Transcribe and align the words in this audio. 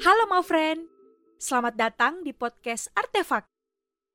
Halo 0.00 0.24
my 0.32 0.40
friend, 0.40 0.88
selamat 1.36 1.76
datang 1.76 2.24
di 2.24 2.32
podcast 2.32 2.88
Artefak. 2.96 3.44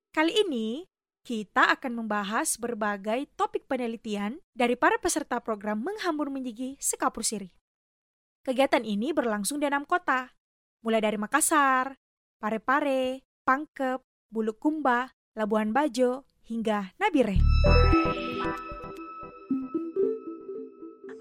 Kali 0.09 0.33
ini 0.33 0.89
kita 1.21 1.69
akan 1.77 2.01
membahas 2.01 2.57
berbagai 2.57 3.29
topik 3.37 3.69
penelitian 3.69 4.41
dari 4.57 4.73
para 4.73 4.97
peserta 4.97 5.37
program 5.37 5.85
Menghambur 5.85 6.33
Menyigi 6.33 6.73
Sekapur 6.81 7.21
Siri. 7.21 7.53
Kegiatan 8.41 8.81
ini 8.81 9.13
berlangsung 9.13 9.61
di 9.61 9.69
enam 9.69 9.85
kota, 9.85 10.33
mulai 10.81 11.05
dari 11.05 11.21
Makassar, 11.21 11.93
Parepare, 12.41 13.21
Pangkep, 13.45 14.01
Bulukumba, 14.33 15.13
Labuan 15.37 15.69
Bajo, 15.69 16.25
hingga 16.49 16.97
Nabire. 16.97 17.37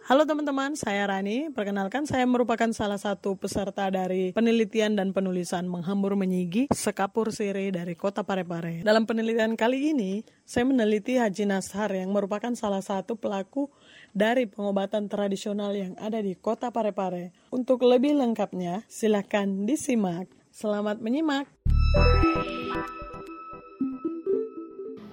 Halo 0.05 0.29
teman-teman, 0.29 0.77
saya 0.77 1.09
Rani. 1.09 1.49
Perkenalkan, 1.49 2.05
saya 2.05 2.29
merupakan 2.29 2.69
salah 2.77 3.01
satu 3.01 3.41
peserta 3.41 3.89
dari 3.89 4.37
penelitian 4.37 5.01
dan 5.01 5.17
penulisan 5.17 5.65
Menghambur 5.65 6.13
Menyigi 6.13 6.69
Sekapur 6.69 7.33
Sire 7.33 7.73
dari 7.73 7.97
kota 7.97 8.21
Parepare. 8.21 8.85
Dalam 8.85 9.09
penelitian 9.09 9.57
kali 9.57 9.97
ini, 9.97 10.21
saya 10.45 10.69
meneliti 10.69 11.17
Haji 11.17 11.49
Nashar 11.49 11.89
yang 11.97 12.13
merupakan 12.13 12.53
salah 12.53 12.85
satu 12.85 13.17
pelaku 13.17 13.73
dari 14.13 14.45
pengobatan 14.45 15.09
tradisional 15.09 15.73
yang 15.73 15.97
ada 15.97 16.21
di 16.21 16.37
kota 16.37 16.69
Parepare. 16.69 17.33
Untuk 17.49 17.81
lebih 17.89 18.13
lengkapnya, 18.21 18.85
silakan 18.93 19.65
disimak. 19.65 20.29
Selamat 20.53 21.01
menyimak. 21.01 21.49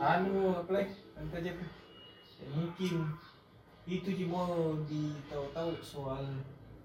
anu 0.02 0.50
apa 0.58 0.82
lagi 0.82 0.98
mungkin 2.52 3.06
itu 3.90 4.10
sih 4.14 4.28
mau 4.30 4.78
ditahu-tahu 4.86 5.72
soal 5.82 6.22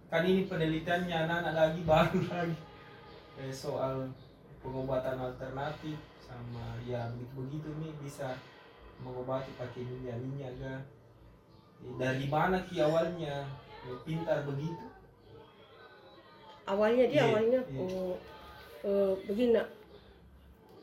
kan 0.08 0.22
ini 0.24 0.46
penelitiannya 0.48 1.26
anak-anak 1.26 1.54
lagi 1.54 1.80
baru 1.90 2.20
lagi. 2.30 2.58
Eh, 3.36 3.52
soal 3.52 4.08
pengobatan 4.64 5.20
alternatif 5.20 5.98
sama 6.22 6.78
yang 6.88 7.12
begitu 7.36 7.68
nih 7.78 7.92
bisa 8.00 8.34
mengobati 9.04 9.52
pakai 9.60 9.84
minyak 9.84 10.16
minyak 10.24 10.52
kan 10.56 10.80
Eh, 11.76 11.92
dari 12.00 12.24
mana 12.32 12.56
ki 12.64 12.80
awalnya? 12.80 13.44
Eh, 13.84 13.98
pintar 14.08 14.48
begitu. 14.48 14.86
Awalnya 16.66 17.04
dia 17.06 17.20
Iya, 17.22 17.24
awalnya 17.30 17.60
iya. 17.68 17.78
oh, 17.84 18.14
eh, 18.82 19.12
begini 19.28 19.62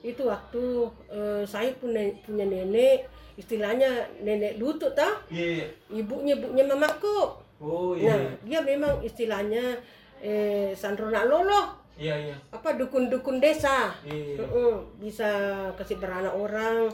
itu 0.03 0.21
waktu 0.27 0.63
eh, 1.11 1.43
saya 1.47 1.71
punya 1.79 2.11
punya 2.23 2.45
nenek 2.47 3.07
istilahnya 3.33 3.89
nenek 4.21 4.61
lutut 4.61 4.93
tah 4.93 5.21
iya 5.33 5.65
ibunya 5.89 6.37
ibunya 6.37 6.65
mamaku 6.69 7.33
oh 7.63 7.97
nah 7.97 8.17
iya. 8.19 8.29
dia 8.45 8.59
memang 8.61 9.01
istilahnya 9.01 9.77
eh, 10.23 10.71
sandrona 10.73 11.27
lolo. 11.27 11.83
Iya 11.93 12.15
iya. 12.31 12.35
Apa 12.49 12.73
dukun-dukun 12.79 13.37
desa. 13.37 13.93
Iya 14.01 14.41
Mm-mm, 14.41 14.97
bisa 14.97 15.29
kasih 15.77 15.99
beranak 15.99 16.33
orang 16.33 16.89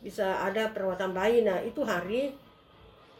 bisa 0.00 0.40
ada 0.40 0.70
perawatan 0.70 1.12
bayi. 1.12 1.42
Nah 1.44 1.58
itu 1.60 1.82
hari 1.82 2.32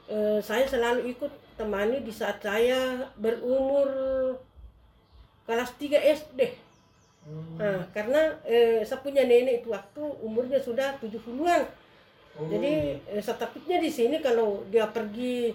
eh, 0.09 0.41
saya 0.41 0.65
selalu 0.65 1.11
ikut 1.13 1.59
temani 1.59 2.07
di 2.07 2.15
saat 2.15 2.39
saya 2.39 3.11
berumur 3.19 3.91
kelas 5.45 5.75
3 5.77 5.99
SD 6.17 6.71
Hmm. 7.29 7.61
Nah, 7.61 7.85
karena 7.93 8.41
eh, 8.49 8.81
saya 8.89 9.05
punya 9.05 9.21
nenek 9.29 9.61
itu 9.61 9.69
waktu 9.69 10.01
umurnya 10.25 10.57
sudah 10.57 10.97
70-an. 10.97 11.61
Jadi 12.39 13.03
eh, 13.03 13.23
saya 13.23 13.35
takutnya 13.35 13.83
di 13.83 13.91
sini 13.91 14.23
kalau 14.23 14.63
dia 14.71 14.87
pergi 14.87 15.51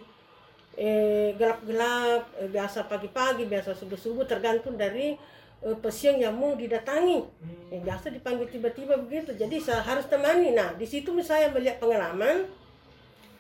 eh, 0.76 1.32
gelap-gelap, 1.40 2.28
eh, 2.44 2.50
biasa 2.52 2.92
pagi-pagi, 2.92 3.48
biasa 3.48 3.72
subuh-subuh 3.72 4.28
tergantung 4.28 4.76
dari 4.76 5.16
eh, 5.64 5.78
pasien 5.80 6.20
yang 6.20 6.36
mau 6.36 6.60
didatangi. 6.60 7.24
Hmm. 7.24 7.72
Eh, 7.72 7.80
biasa 7.80 8.12
dipanggil 8.12 8.52
tiba-tiba 8.52 9.00
begitu. 9.00 9.32
Jadi 9.32 9.64
saya 9.64 9.80
harus 9.80 10.12
temani. 10.12 10.52
Nah, 10.52 10.76
di 10.76 10.84
situ 10.84 11.16
saya 11.24 11.48
melihat 11.56 11.80
pengalaman 11.80 12.52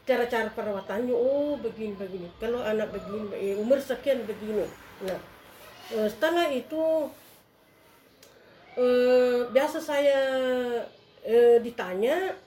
cara-cara 0.07 0.47
perawatannya. 0.56 1.12
Oh, 1.12 1.59
begini-begini. 1.59 2.31
Kalau 2.40 2.63
anak 2.63 2.96
begini, 2.96 3.28
eh, 3.35 3.56
umur 3.59 3.84
sekian 3.84 4.23
begini. 4.23 4.63
Nah, 5.03 5.19
eh, 5.91 6.07
setelah 6.07 6.47
itu 6.47 7.12
eh, 8.79 9.51
biasa 9.51 9.84
saya 9.84 10.22
eh, 11.28 11.59
ditanya 11.59 12.40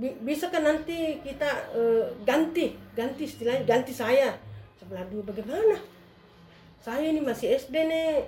bisa 0.00 0.48
kan 0.48 0.64
nanti 0.64 1.20
kita 1.20 1.50
eh, 1.76 2.04
ganti 2.24 2.72
ganti 2.96 3.28
istilahnya 3.28 3.68
ganti 3.68 3.92
saya. 3.92 4.32
Sebelah 4.80 5.04
dulu 5.12 5.28
bagaimana? 5.28 5.76
Saya 6.80 7.12
ini 7.12 7.20
masih 7.20 7.52
SD 7.60 7.74
nih 7.76 8.24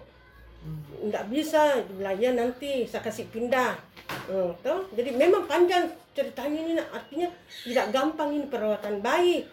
nggak 1.05 1.29
bisa 1.29 1.85
ya 2.21 2.31
nanti 2.37 2.85
saya 2.85 3.01
kasih 3.01 3.29
pindah. 3.33 3.77
Hmm, 4.05 4.53
toh? 4.61 4.85
jadi 4.93 5.17
memang 5.17 5.49
panjang 5.49 5.89
ceritanya 6.13 6.61
ini 6.61 6.73
artinya 6.81 7.29
tidak 7.65 7.89
gampang 7.93 8.31
ini 8.37 8.47
perawatan 8.49 9.01
bayi. 9.01 9.49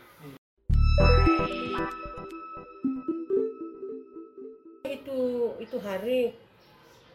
Itu 4.84 5.20
itu 5.64 5.78
hari 5.80 6.36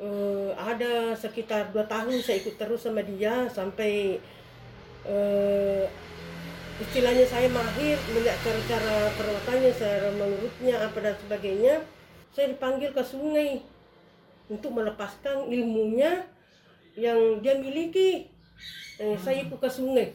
eh, 0.01 0.51
ada 0.57 1.13
sekitar 1.17 1.73
dua 1.77 1.84
tahun 1.84 2.17
saya 2.25 2.41
ikut 2.41 2.57
terus 2.57 2.84
sama 2.84 3.05
dia 3.05 3.49
sampai 3.53 4.21
eh, 5.06 5.84
istilahnya 6.78 7.25
saya 7.25 7.49
mahir 7.49 7.97
melihat 8.11 8.37
cara-cara 8.43 9.09
perawatannya 9.17 9.71
cara 9.72 10.09
mengurutnya 10.12 10.77
apa 10.83 10.99
dan 11.00 11.15
sebagainya 11.17 11.75
saya 12.31 12.53
dipanggil 12.53 12.93
ke 12.93 13.00
sungai 13.00 13.65
untuk 14.47 14.71
melepaskan 14.71 15.49
ilmunya 15.49 16.28
yang 16.95 17.41
dia 17.41 17.56
miliki 17.56 18.28
eh, 18.99 19.16
saya 19.16 19.43
ikut 19.43 19.56
ke 19.56 19.69
sungai 19.69 20.09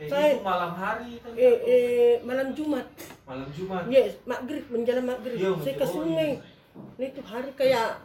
Eh, 0.00 0.08
Saya- 0.08 0.32
itu 0.32 0.40
malam 0.40 0.72
hari 0.72 1.20
kan? 1.20 1.30
eh, 1.36 1.56
eh, 1.60 2.12
malam 2.24 2.56
Jumat 2.56 2.88
malam 3.28 3.44
Jumat. 3.52 3.84
Ya, 3.86 4.08
maghrib 4.24 4.64
menjelang 4.66 5.04
maghrib. 5.04 5.36
Iya, 5.36 5.52
saya 5.60 5.74
ke 5.76 5.84
sungai. 5.86 6.30
Nah, 6.96 7.04
itu 7.04 7.20
hari 7.20 7.52
kayak 7.52 8.00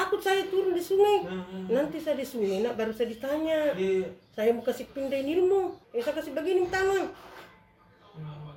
takut 0.00 0.20
saya 0.24 0.48
turun 0.48 0.72
di 0.72 0.80
sungai. 0.80 1.28
Hmm. 1.28 1.68
Nanti 1.68 2.00
saya 2.00 2.16
di 2.16 2.24
sungai, 2.24 2.64
nak 2.64 2.80
baru 2.80 2.92
saya 2.96 3.12
ditanya. 3.12 3.76
Iya. 3.76 4.08
Saya 4.32 4.56
mau 4.56 4.64
kasih 4.64 4.88
pindahin 4.96 5.28
ilmu. 5.36 5.76
Eh, 5.92 6.00
saya 6.00 6.16
kasih 6.16 6.32
begini 6.32 6.64
tangan. 6.72 7.12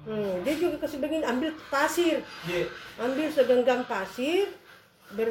Hmm, 0.04 0.44
dia 0.44 0.54
juga 0.60 0.84
kasih 0.84 1.00
begini, 1.00 1.24
ambil 1.24 1.52
pasir. 1.72 2.24
Iya. 2.48 2.68
Ambil 3.00 3.28
segenggam 3.32 3.88
pasir, 3.88 4.52
ber, 5.16 5.28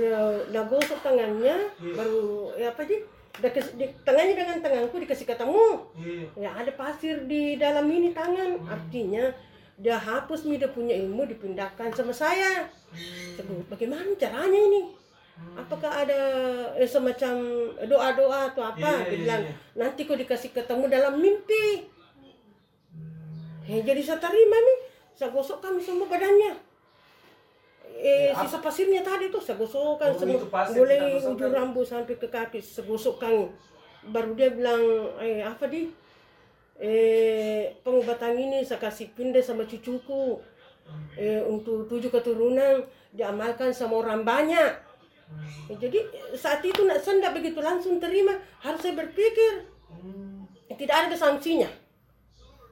nah, 0.49 0.65
gosok 0.65 1.01
tangannya, 1.05 1.69
Iya. 1.81 1.93
baru 1.97 2.57
ya 2.57 2.69
apa 2.73 2.85
sih? 2.89 3.01
Di, 3.41 3.85
tangannya 4.05 4.37
dengan 4.37 4.57
tanganku 4.61 5.01
dikasih 5.01 5.25
ketemu. 5.29 5.69
Iya. 5.97 6.25
Ya 6.37 6.51
ada 6.57 6.73
pasir 6.73 7.25
di 7.25 7.57
dalam 7.57 7.89
ini 7.89 8.13
tangan. 8.13 8.65
Artinya 8.69 9.33
dia 9.81 9.97
hapus 9.97 10.45
dia 10.45 10.69
punya 10.69 10.93
ilmu 10.97 11.25
dipindahkan 11.25 11.93
sama 11.97 12.13
saya. 12.13 12.69
Bilang, 13.37 13.65
bagaimana 13.73 14.13
caranya 14.21 14.61
ini? 14.61 15.02
Apakah 15.53 16.07
ada 16.07 16.21
eh, 16.79 16.87
semacam 16.87 17.35
doa-doa 17.85 18.53
atau 18.55 18.63
apa? 18.63 18.79
Iya, 18.79 18.95
Dia 19.05 19.11
iya, 19.11 19.19
bilang, 19.21 19.43
iya. 19.43 19.55
nanti 19.75 20.07
kau 20.07 20.17
dikasih 20.17 20.53
ketemu 20.55 20.85
dalam 20.89 21.19
mimpi. 21.19 21.89
Eh, 23.69 23.81
jadi 23.83 24.01
saya 24.03 24.19
terima 24.21 24.59
nih. 24.59 24.79
Saya 25.13 25.31
gosokkan 25.31 25.77
semua 25.81 26.09
badannya. 26.09 26.53
Eh, 27.93 28.33
Ya, 28.33 28.35
sisa 28.35 28.59
pasirnya 28.59 29.05
tadi 29.05 29.31
tuh 29.31 29.39
saya 29.39 29.55
gosokkan 29.61 30.11
Oh, 30.11 30.19
semua. 30.19 30.43
Mulai 30.75 31.21
ujung 31.23 31.53
rambut 31.53 31.87
sampai 31.87 32.17
ke 32.19 32.27
kaki 32.27 32.59
saya 32.59 32.89
gosokkan. 32.89 33.53
Baru 34.11 34.35
dia 34.35 34.51
bilang, 34.51 34.83
eh 35.23 35.45
apa 35.45 35.71
di? 35.71 35.87
Eh 36.83 37.71
pengobatan 37.87 38.35
ini 38.35 38.67
saya 38.67 38.83
kasih 38.83 39.15
pindah 39.15 39.43
sama 39.45 39.63
cucuku. 39.69 40.43
Eh 41.15 41.39
untuk 41.47 41.87
tujuh 41.87 42.11
keturunan 42.11 42.83
diamalkan 43.15 43.71
sama 43.71 44.03
orang 44.03 44.27
banyak. 44.27 44.71
Eh, 45.67 45.77
jadi 45.77 45.99
saat 46.33 46.61
itu 46.61 46.83
nak 46.83 46.99
saya 46.99 47.19
tidak 47.19 47.35
begitu 47.37 47.59
langsung 47.59 47.97
terima, 47.97 48.35
harus 48.59 48.81
saya 48.81 48.95
berpikir 48.95 49.69
Hmm. 49.93 50.49
tidak 50.73 51.07
ada 51.07 51.15
sanksinya. 51.15 51.69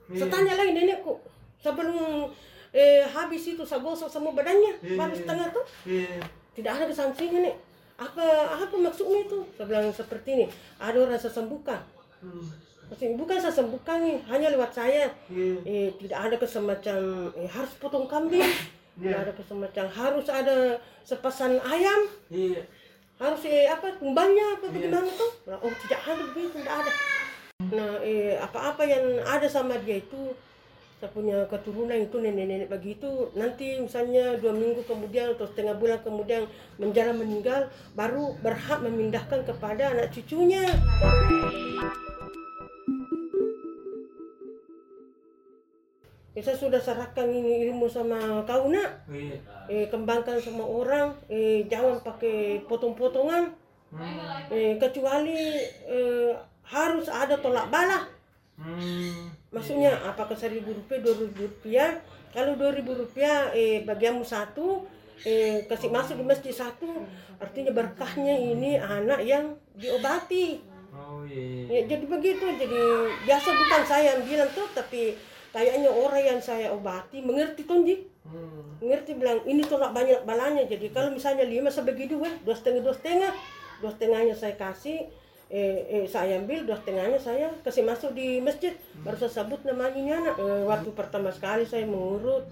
Iya. 0.08 0.16
Saya 0.16 0.28
tanya 0.28 0.56
lagi 0.56 0.72
nenekku 0.72 1.20
sebelum 1.56 2.26
eh, 2.70 3.04
habis 3.04 3.44
itu 3.46 3.62
saya 3.62 3.78
gosok 3.78 4.06
semua 4.06 4.32
badannya 4.32 4.72
Iya, 4.80 4.96
baru 4.96 5.12
iya. 5.12 5.20
setengah 5.20 5.46
tuh 5.50 5.64
Iya. 5.84 6.12
tidak 6.52 6.72
ada 6.80 6.90
sanksinya 6.90 7.38
nek 7.42 7.56
apa 7.94 8.24
apa 8.56 8.74
maksudnya 8.74 9.20
itu 9.20 9.38
saya 9.52 9.66
bilang 9.66 9.92
seperti 9.92 10.28
ini 10.32 10.46
ada 10.78 10.96
orang 10.96 11.14
saya 11.14 11.34
sembuhkan 11.34 11.80
Hmm. 12.20 12.46
Bukan 12.90 13.36
saya 13.38 13.54
sembuhkan 13.54 14.02
nih 14.02 14.16
hanya 14.26 14.48
lewat 14.50 14.72
saya 14.72 15.06
Iya. 15.28 15.60
eh, 15.62 15.88
tidak 16.00 16.18
ada 16.20 16.36
kesemacam 16.36 17.00
eh, 17.34 17.46
harus 17.46 17.70
potong 17.76 18.06
kambing 18.06 18.40
tidak 19.00 19.18
ada 19.24 19.32
kesemacam 19.32 19.86
harus 19.88 20.26
ada 20.28 20.56
sepasan 21.02 21.56
ayam. 21.64 22.00
Iya. 22.28 22.62
harus 23.20 23.44
eh, 23.44 23.68
apa 23.68 24.00
tumbalnya 24.00 24.56
apa 24.56 24.64
Iya. 24.72 24.88
bagaimana 24.88 25.10
tuh? 25.12 25.32
Nah, 25.44 25.60
oh 25.60 25.72
tidak 25.84 26.00
ada 26.08 26.22
begitu 26.32 26.56
tidak 26.56 26.74
ada. 26.80 26.92
Nah 27.68 27.92
eh, 28.00 28.32
apa-apa 28.40 28.82
yang 28.88 29.04
ada 29.28 29.44
sama 29.44 29.76
dia 29.84 30.00
itu 30.00 30.32
saya 31.00 31.12
punya 31.16 31.48
keturunan 31.48 31.96
itu 31.96 32.16
nenek-nenek 32.16 32.68
begitu. 32.68 33.28
Nanti 33.36 33.76
misalnya 33.80 34.36
dua 34.40 34.52
minggu 34.56 34.84
kemudian 34.88 35.36
atau 35.36 35.48
setengah 35.48 35.76
bulan 35.76 36.00
kemudian 36.00 36.48
menjalan 36.80 37.16
meninggal 37.20 37.68
baru 37.92 38.36
berhak 38.40 38.80
memindahkan 38.84 39.44
kepada 39.44 39.96
anak 39.96 40.12
cucunya 40.16 40.64
Ya, 46.40 46.48
saya 46.48 46.56
sudah 46.56 46.80
serahkan 46.80 47.28
ini 47.28 47.68
ilmu 47.68 47.84
sama 47.84 48.16
kau 48.48 48.72
nak 48.72 48.88
Iya. 49.12 49.36
eh, 49.68 49.84
kembangkan 49.92 50.40
sama 50.40 50.64
orang 50.64 51.12
eh, 51.28 51.68
jangan 51.68 52.00
pakai 52.00 52.64
potong-potongan 52.64 53.44
Hmm. 53.92 54.48
eh, 54.48 54.80
kecuali 54.80 55.36
eh, 55.84 56.32
harus 56.64 57.12
ada 57.12 57.36
tolak 57.36 57.68
bala 57.68 58.08
Hmm. 58.56 59.28
maksudnya 59.52 59.92
apakah 60.00 60.32
seribu 60.32 60.72
rupiah 60.72 61.04
dua 61.04 61.14
ribu 61.20 61.44
rupiah 61.44 61.90
kalau 62.32 62.56
dua 62.56 62.72
ribu 62.72 62.96
rupiah 62.96 63.52
eh, 63.52 63.84
bagianmu 63.84 64.24
satu 64.24 64.88
eh, 65.20 65.60
kasih 65.68 65.92
masuk 65.92 66.16
di 66.16 66.24
masjid 66.24 66.56
satu 66.56 67.04
artinya 67.36 67.76
berkahnya 67.76 68.32
ini 68.32 68.80
anak 68.80 69.20
yang 69.20 69.44
diobati 69.76 70.56
Oh 70.90 71.20
iya. 71.22 71.68
ya, 71.68 71.80
jadi 71.84 72.04
begitu 72.08 72.48
jadi 72.56 72.82
biasa 73.28 73.48
bukan 73.52 73.82
saya 73.84 74.16
yang 74.16 74.24
bilang 74.24 74.48
tuh 74.50 74.64
tapi 74.72 75.12
kayaknya 75.50 75.90
orang 75.90 76.22
yang 76.22 76.40
saya 76.40 76.70
obati 76.70 77.22
mengerti 77.22 77.66
tonji 77.66 78.10
Hmm. 78.20 78.78
ngerti 78.78 79.18
bilang 79.18 79.42
ini 79.42 79.64
tolak 79.66 79.90
banyak 79.90 80.22
balanya. 80.22 80.62
Jadi 80.62 80.92
kalau 80.94 81.10
misalnya 81.10 81.42
lima 81.42 81.66
sebagi 81.66 82.06
dua 82.06 82.30
dua 82.46 82.54
setengah 82.54 82.84
dua 82.84 82.94
setengah 82.94 83.32
dua 83.82 83.90
setengahnya 83.90 84.34
saya 84.36 84.54
kasih 84.54 85.08
eh, 85.50 85.78
eh, 85.90 86.04
saya 86.06 86.38
ambil 86.38 86.62
dua 86.62 86.78
setengahnya 86.78 87.18
saya 87.18 87.50
kasih 87.66 87.82
masuk 87.82 88.14
di 88.14 88.38
masjid. 88.38 88.76
Baru 89.02 89.18
saya 89.18 89.42
sebut 89.42 89.64
namanya 89.66 89.96
ini 89.98 90.12
anak. 90.14 90.36
Eh, 90.38 90.62
waktu 90.62 90.94
pertama 90.94 91.32
sekali 91.34 91.66
saya 91.66 91.88
mengurut 91.88 92.46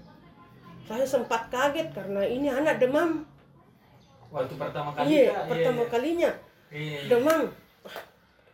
saya 0.89 1.05
sempat 1.05 1.47
kaget 1.53 1.93
karena 1.93 2.25
ini 2.27 2.49
anak 2.49 2.81
demam. 2.81 3.23
Waktu 4.33 4.53
pertama 4.57 4.89
kali 4.91 5.05
iya 5.05 5.31
Kak, 5.31 5.43
pertama 5.53 5.81
kalinya. 5.87 6.31
Iya. 6.73 6.99
demam. 7.07 7.41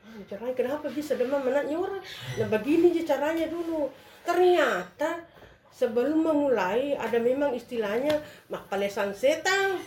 Ah, 0.06 0.20
caranya 0.30 0.54
kenapa 0.54 0.88
bisa 0.92 1.16
demam 1.18 1.42
anaknya 1.42 1.76
orang? 1.80 2.04
Nah 2.38 2.48
begini 2.54 2.92
aja 2.94 3.18
caranya 3.18 3.48
dulu 3.50 3.90
ternyata 4.26 5.22
sebelum 5.70 6.20
memulai 6.20 6.96
ada 6.96 7.16
memang 7.16 7.54
istilahnya 7.54 8.18
makpalesan 8.48 9.14
setan. 9.14 9.78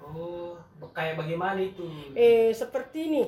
Oh, 0.00 0.58
kayak 0.90 1.14
bagaimana 1.14 1.60
itu? 1.60 1.84
eh 2.12 2.50
seperti 2.50 3.06
ini. 3.06 3.24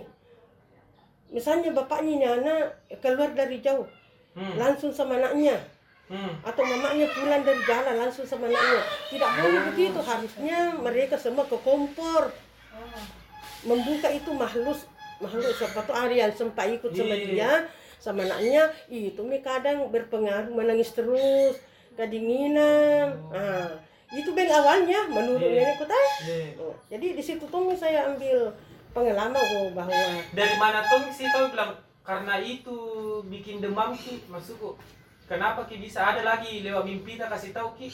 Misalnya 1.28 1.70
bapaknya 1.70 2.12
ini 2.12 2.26
anak 2.26 2.60
keluar 2.98 3.30
dari 3.32 3.60
jauh 3.60 3.86
Hmm. 4.32 4.56
langsung 4.56 4.90
sama 4.90 5.16
anaknya. 5.16 5.60
Hmm. 6.02 6.28
atau 6.44 6.60
mamanya 6.60 7.08
pulang 7.08 7.40
dari 7.40 7.62
jalan 7.64 7.96
langsung 7.96 8.24
sama 8.24 8.44
anaknya. 8.44 8.80
Tidak 9.08 9.30
boleh 9.32 9.60
begitu. 9.72 9.96
Harusnya 9.98 10.58
mereka 10.74 11.16
semua 11.16 11.44
ke 11.44 11.56
kompor. 11.56 12.28
Membuka 13.62 14.10
itu 14.10 14.28
makhluk 14.30 14.76
makhluk 15.18 15.54
siapa 15.54 15.80
tuh? 15.80 15.94
Aryan 15.94 16.28
sempat 16.34 16.68
ikut 16.68 16.90
sama 16.90 17.14
Iya. 17.14 17.24
dia 17.24 17.50
sama 18.02 18.26
anaknya 18.26 18.66
itu 18.90 19.22
mi 19.22 19.38
kadang 19.38 19.86
berpengaruh 19.88 20.50
menangis 20.50 20.90
terus 20.90 21.54
kedinginan 21.94 23.14
ah 23.30 23.70
itu 24.10 24.34
bang 24.34 24.50
awalnya 24.50 25.06
menurut 25.08 25.40
Iya. 25.40 25.62
nenek 25.72 25.76
kota 25.78 25.96
Iya. 26.26 26.58
Oh, 26.60 26.74
jadi 26.90 27.06
di 27.14 27.22
situ 27.22 27.46
tuh 27.46 27.72
saya 27.72 28.10
ambil 28.10 28.50
pengalaman 28.92 29.40
oh, 29.40 29.72
bahwa 29.72 29.96
Dari 30.34 30.56
mana 30.60 30.84
tuh 30.84 31.08
sih 31.08 31.24
tahu 31.30 31.48
bilang 31.48 31.72
karena 32.02 32.36
itu 32.42 32.76
bikin 33.30 33.62
demam 33.62 33.94
ki 33.94 34.26
maksudku. 34.26 34.74
Kenapa 35.24 35.64
ki 35.64 35.78
bisa 35.78 36.02
ada 36.02 36.20
lagi 36.20 36.60
lewat 36.60 36.84
mimpi 36.84 37.14
tak 37.16 37.30
kasih 37.32 37.54
tahu 37.54 37.72
ki? 37.78 37.88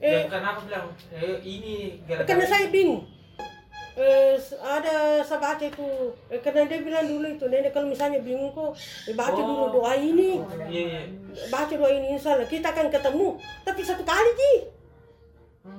eh 0.00 0.24
Dan 0.26 0.40
kenapa 0.40 0.64
bilang 0.64 0.88
eh, 1.12 1.38
ini 1.44 2.00
gara-gara 2.08 2.26
karena 2.26 2.46
saya 2.48 2.66
bingung 2.72 3.04
eh, 3.92 4.34
ada 4.60 4.94
saya 5.20 5.38
baca 5.38 5.62
itu. 5.62 5.88
Eh, 6.26 6.38
karena 6.38 6.64
dia 6.64 6.78
bilang 6.78 7.02
dulu 7.02 7.26
itu 7.26 7.44
nenek 7.44 7.70
kalau 7.70 7.86
misalnya 7.86 8.20
bingung 8.20 8.50
kok 8.50 8.74
eh, 9.06 9.14
baca 9.14 9.34
Oh. 9.34 9.44
dulu 9.44 9.64
doa 9.76 9.94
ini. 9.94 10.38
Iya, 10.66 10.82
iya. 10.86 11.00
baca 11.46 11.70
doa 11.70 11.88
ini 11.88 12.14
insya 12.14 12.34
Allah 12.34 12.44
kita 12.44 12.68
akan 12.68 12.86
ketemu 12.88 13.28
tapi 13.62 13.80
satu 13.80 14.02
kali 14.02 14.30
ji. 14.32 14.52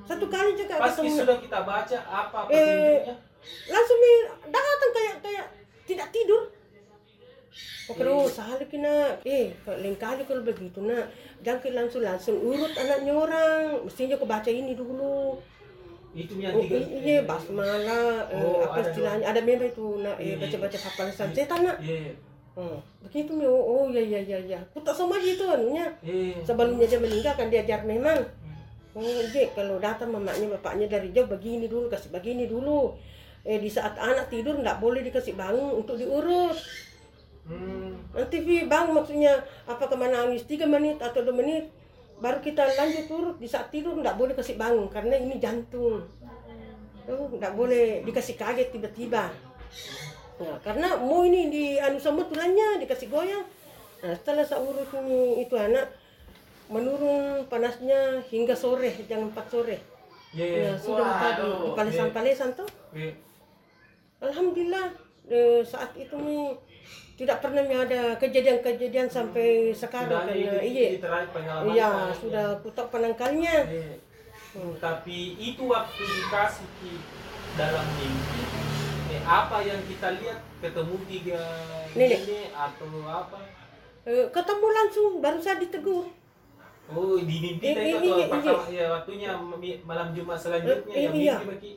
Satu 0.04 0.26
kali 0.26 0.54
juga 0.54 0.78
Pas 0.78 0.92
ketemu. 0.92 1.18
sudah 1.18 1.38
kita 1.38 1.60
baca 1.62 1.98
apa 2.02 2.40
Eh, 2.48 2.58
petunjuknya? 3.02 3.16
langsung 3.68 3.98
nih 3.98 4.18
datang 4.48 4.92
kayak 4.92 5.16
kayak 5.20 5.46
tidak 5.84 6.08
tidur. 6.12 6.44
Oh, 7.90 7.96
kalau 7.98 8.24
salah 8.24 8.56
kena, 8.64 9.20
eh, 9.22 9.52
lain 9.68 9.98
kali 9.98 10.24
kalau 10.24 10.40
begitu 10.42 10.80
nak, 10.80 11.12
jangan 11.42 11.84
langsung 11.84 12.00
langsung 12.00 12.38
urut 12.40 12.72
anaknya 12.72 13.12
orang, 13.12 13.84
mestinya 13.84 14.16
kau 14.16 14.24
baca 14.24 14.48
ini 14.48 14.72
dulu. 14.72 15.36
Itu 16.12 16.34
yang 16.44 16.52
Oh, 16.52 16.64
tiga. 16.64 16.76
i- 16.76 16.92
iya, 17.08 17.18
basmala, 17.24 18.28
eh, 18.28 18.36
Oh, 18.44 18.68
apa 18.68 18.84
ada 18.84 18.90
istilahnya, 18.92 19.26
ada 19.32 19.40
memang 19.40 19.68
itu 19.72 19.86
nak, 20.04 20.20
eh, 20.20 20.36
Iya. 20.36 20.44
baca-baca 20.44 20.78
hafalan 20.78 21.14
setan 21.16 21.60
nak. 21.64 21.78
Iya, 21.80 21.98
iya. 22.12 22.14
Hmm. 22.52 22.78
Begitu 23.08 23.32
nih, 23.40 23.48
oh, 23.48 23.64
oh 23.64 23.84
ya 23.88 24.04
ya 24.04 24.20
ya 24.20 24.36
ya, 24.44 24.60
aku 24.60 24.84
tak 24.84 24.92
sama 24.92 25.16
aja 25.16 25.30
itu 25.32 25.46
anunya. 25.48 25.88
Iya. 26.04 26.36
Sebelumnya 26.44 26.84
dia 26.84 27.00
meninggal 27.00 27.34
kan 27.40 27.48
diajar 27.48 27.80
memang. 27.88 28.20
Oh, 28.92 29.24
Jek, 29.32 29.56
kalau 29.56 29.80
datang 29.80 30.12
mamanya 30.12 30.52
bapaknya 30.60 30.92
dari 30.92 31.16
jauh 31.16 31.32
begini 31.32 31.72
dulu, 31.72 31.88
kasih 31.88 32.12
begini 32.12 32.52
dulu. 32.52 32.92
Eh 33.48 33.56
di 33.58 33.72
saat 33.72 33.96
anak 33.96 34.28
tidur 34.28 34.60
nggak 34.60 34.84
boleh 34.84 35.00
dikasih 35.00 35.40
bangun 35.40 35.80
untuk 35.80 35.96
diurut. 35.96 36.54
Hmm. 37.48 37.96
Nanti 38.14 38.38
Vi 38.44 38.68
bang 38.68 38.92
maksudnya 38.92 39.34
apa 39.66 39.88
ke 39.88 39.96
mana 39.96 40.28
nangis 40.28 40.44
tiga 40.46 40.68
menit 40.68 41.00
atau 41.02 41.24
dua 41.26 41.34
menit 41.34 41.72
baru 42.22 42.38
kita 42.40 42.62
lanjut 42.78 43.06
urut 43.10 43.38
di 43.42 43.50
saat 43.50 43.74
tidur 43.74 43.98
nggak 43.98 44.14
boleh 44.14 44.38
kasih 44.38 44.56
bangun 44.56 44.86
karena 44.94 45.18
ini 45.18 45.42
jantung. 45.42 46.06
Oh, 47.10 47.28
nggak 47.34 47.58
boleh 47.58 48.06
dikasih 48.06 48.38
kaget 48.38 48.70
tiba-tiba. 48.70 49.34
Nah, 50.38 50.58
karena 50.62 51.02
mau 51.02 51.26
ini 51.26 51.50
di 51.50 51.66
anu 51.82 51.98
sama 51.98 52.22
tulangnya 52.30 52.78
dikasih 52.78 53.10
goyang. 53.10 53.42
Nah, 54.06 54.14
setelah 54.14 54.46
saya 54.46 54.62
urut 54.62 54.90
ini 55.02 55.42
itu 55.42 55.58
anak 55.58 55.90
menurun 56.70 57.50
panasnya 57.50 58.22
hingga 58.30 58.54
sore 58.54 58.94
jam 59.10 59.28
4 59.34 59.38
sore. 59.50 59.82
Iya, 60.32 60.46
iya. 60.46 60.62
Ya, 60.72 60.74
sudah 60.80 61.10
tadi 61.20 61.44
di 61.44 61.70
palesan-palesan 61.76 62.50
tuh. 62.56 62.70
Iya. 62.96 63.12
Alhamdulillah 64.22 64.94
saat 65.64 65.92
itu 65.94 66.18
tidak 67.14 67.38
pernah 67.40 67.62
ada 67.62 68.18
kejadian-kejadian 68.18 69.06
sampai 69.06 69.70
sekarang 69.72 70.10
Sudah 70.10 70.26
karena 70.26 70.58
ini- 70.58 70.72
iya 70.72 70.88
ini 70.90 70.98
terakhir 70.98 71.30
pengalaman 71.32 71.70
iya 71.70 71.88
saya. 71.88 72.14
sudah 72.18 72.48
kutak 72.60 72.88
penangkalnya 72.90 73.56
Iya. 73.64 73.94
Tapi 74.78 75.18
itu 75.38 75.64
waktu 75.64 76.04
dikasih 76.04 76.68
ki 76.78 76.94
dalam 77.54 77.88
mimpi. 77.94 78.42
Eh, 79.10 79.22
apa 79.22 79.60
yang 79.60 79.80
kita 79.86 80.12
lihat 80.14 80.40
ketemu 80.60 80.96
tiga 81.06 81.40
Nenek. 81.94 82.20
nenek 82.22 82.48
atau 82.52 82.88
apa? 83.06 83.40
Eh, 84.02 84.28
ketemu 84.28 84.68
langsung 84.68 85.20
baru 85.20 85.38
saya 85.38 85.56
ditegur 85.58 86.08
Oh 86.90 87.16
di 87.16 87.36
mimpi 87.38 87.64
Eh, 87.66 87.96
atau 87.96 88.68
iya, 88.68 88.84
ya 88.84 88.86
waktunya 88.90 89.32
malam 89.82 90.12
Jumat 90.12 90.36
selanjutnya 90.36 90.92
Eh, 90.92 91.04
yang 91.06 91.14
iya. 91.14 91.36
mimpi 91.38 91.48
bagi 91.50 91.72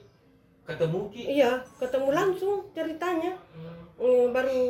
ketemu 0.65 0.99
ki. 1.09 1.23
iya 1.35 1.51
ketemu 1.77 2.09
langsung 2.11 2.65
ceritanya 2.71 3.33
Hmm. 3.53 3.85
Eh, 3.95 4.27
baru 4.29 4.65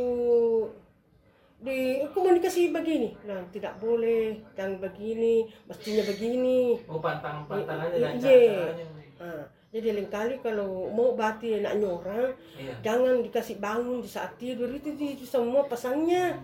di 1.59 1.79
komunikasi 2.07 2.69
begini 2.71 3.17
nah 3.25 3.41
tidak 3.49 3.79
boleh 3.79 4.37
jangan 4.53 4.77
begini 4.79 5.35
mestinya 5.65 6.05
begini 6.05 6.77
Oh 6.85 7.01
pantang 7.01 7.49
pantangannya 7.49 7.97
dan 7.97 8.13
Iya. 8.15 8.53
caranya. 8.53 8.87
Nah, 9.17 9.45
jadi 9.71 9.89
lain 9.91 10.09
kali 10.09 10.35
kalau 10.39 10.87
mau 10.89 11.17
bati 11.17 11.57
anaknya 11.57 11.89
orang 11.89 12.29
Iya. 12.55 12.75
jangan 12.85 13.15
dikasih 13.21 13.57
bangun 13.59 13.99
di 13.99 14.07
saat 14.07 14.37
tidur 14.37 14.69
itu, 14.69 14.93
itu, 14.93 15.05
itu 15.15 15.25
semua 15.25 15.65
pesannya 15.65 16.37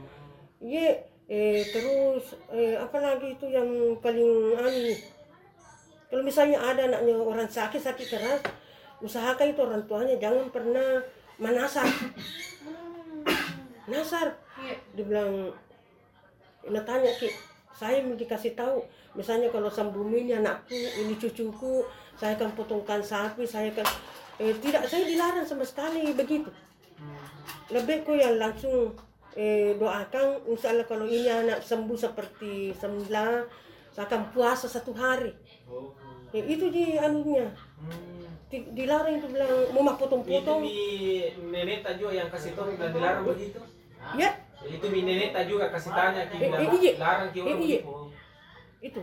Iya, 0.56 0.88
eh, 1.26 1.60
terus 1.66 2.24
eh, 2.48 2.74
apa 2.74 2.96
lagi 2.96 3.34
itu 3.34 3.44
yang 3.44 3.68
paling 3.98 4.30
anu 4.56 4.92
kalau 6.06 6.22
misalnya 6.22 6.58
ada 6.58 6.82
anaknya 6.86 7.14
orang 7.14 7.44
sakit 7.46 7.78
sakit 7.78 8.06
keras 8.08 8.40
usahakan 9.00 9.52
itu 9.52 9.60
orang 9.64 9.82
tuanya 9.88 10.16
jangan 10.20 10.46
pernah 10.52 11.00
menasar. 11.40 11.88
Nasar. 13.88 14.36
Dia 14.94 15.04
bilang 15.04 15.50
Ina 16.60 16.84
tanya 16.84 17.08
ki 17.16 17.32
saya 17.72 18.04
mau 18.04 18.12
dikasih 18.12 18.52
tahu 18.52 18.84
misalnya 19.16 19.48
kalau 19.48 19.72
sebelum 19.72 20.12
ini 20.12 20.36
anakku 20.36 20.76
ini 20.76 21.16
cucuku 21.16 21.80
saya 22.20 22.36
akan 22.36 22.52
potongkan 22.52 23.00
sapi 23.00 23.48
saya 23.48 23.72
akan 23.72 23.88
eh, 24.36 24.52
tidak 24.60 24.84
saya 24.84 25.08
dilarang 25.08 25.48
sama 25.48 25.64
sekali 25.64 26.12
begitu. 26.12 26.52
Lebih 27.72 28.04
ku 28.04 28.12
yang 28.12 28.36
langsung 28.36 28.92
eh, 29.32 29.72
doakan 29.80 30.44
insya 30.52 30.76
Allah 30.76 30.84
kalau 30.84 31.08
ini 31.08 31.32
anak 31.32 31.64
sembuh 31.64 31.96
seperti 31.96 32.76
semula 32.76 33.48
saya 33.96 34.04
akan 34.04 34.36
puasa 34.36 34.68
satu 34.68 34.92
hari. 34.92 35.32
Ya, 36.30 36.44
itu 36.46 36.68
di 36.70 36.94
anunya. 37.00 37.48
Hmm. 37.80 38.19
Di- 38.50 38.66
dilarang 38.74 39.14
itu 39.14 39.30
bilang 39.30 39.46
mau 39.70 39.80
mah 39.80 39.94
Itu 39.94 40.02
potong-potong 40.02 40.58
mi 40.60 40.74
nenek 41.48 41.86
juga 41.94 42.12
yang 42.12 42.28
kasih 42.28 42.50
tahu 42.52 42.74
dan 42.74 42.90
dilarang 42.90 43.22
begitu. 43.24 43.62
ya 44.18 44.30
Itu 44.60 44.86
mi 44.90 45.00
nenek 45.00 45.30
juga 45.46 45.70
kasih 45.70 45.90
tanya 45.90 46.26
ki 46.26 46.34
Eh, 46.34 46.40
bilang 46.44 46.60
eh, 46.60 46.70
iya. 46.76 46.92
larang 46.98 47.28
ki 47.30 47.38
orang 47.40 47.48
Eh, 47.48 47.56
iya. 47.64 47.78
begitu. 47.80 47.94
itu 48.82 49.00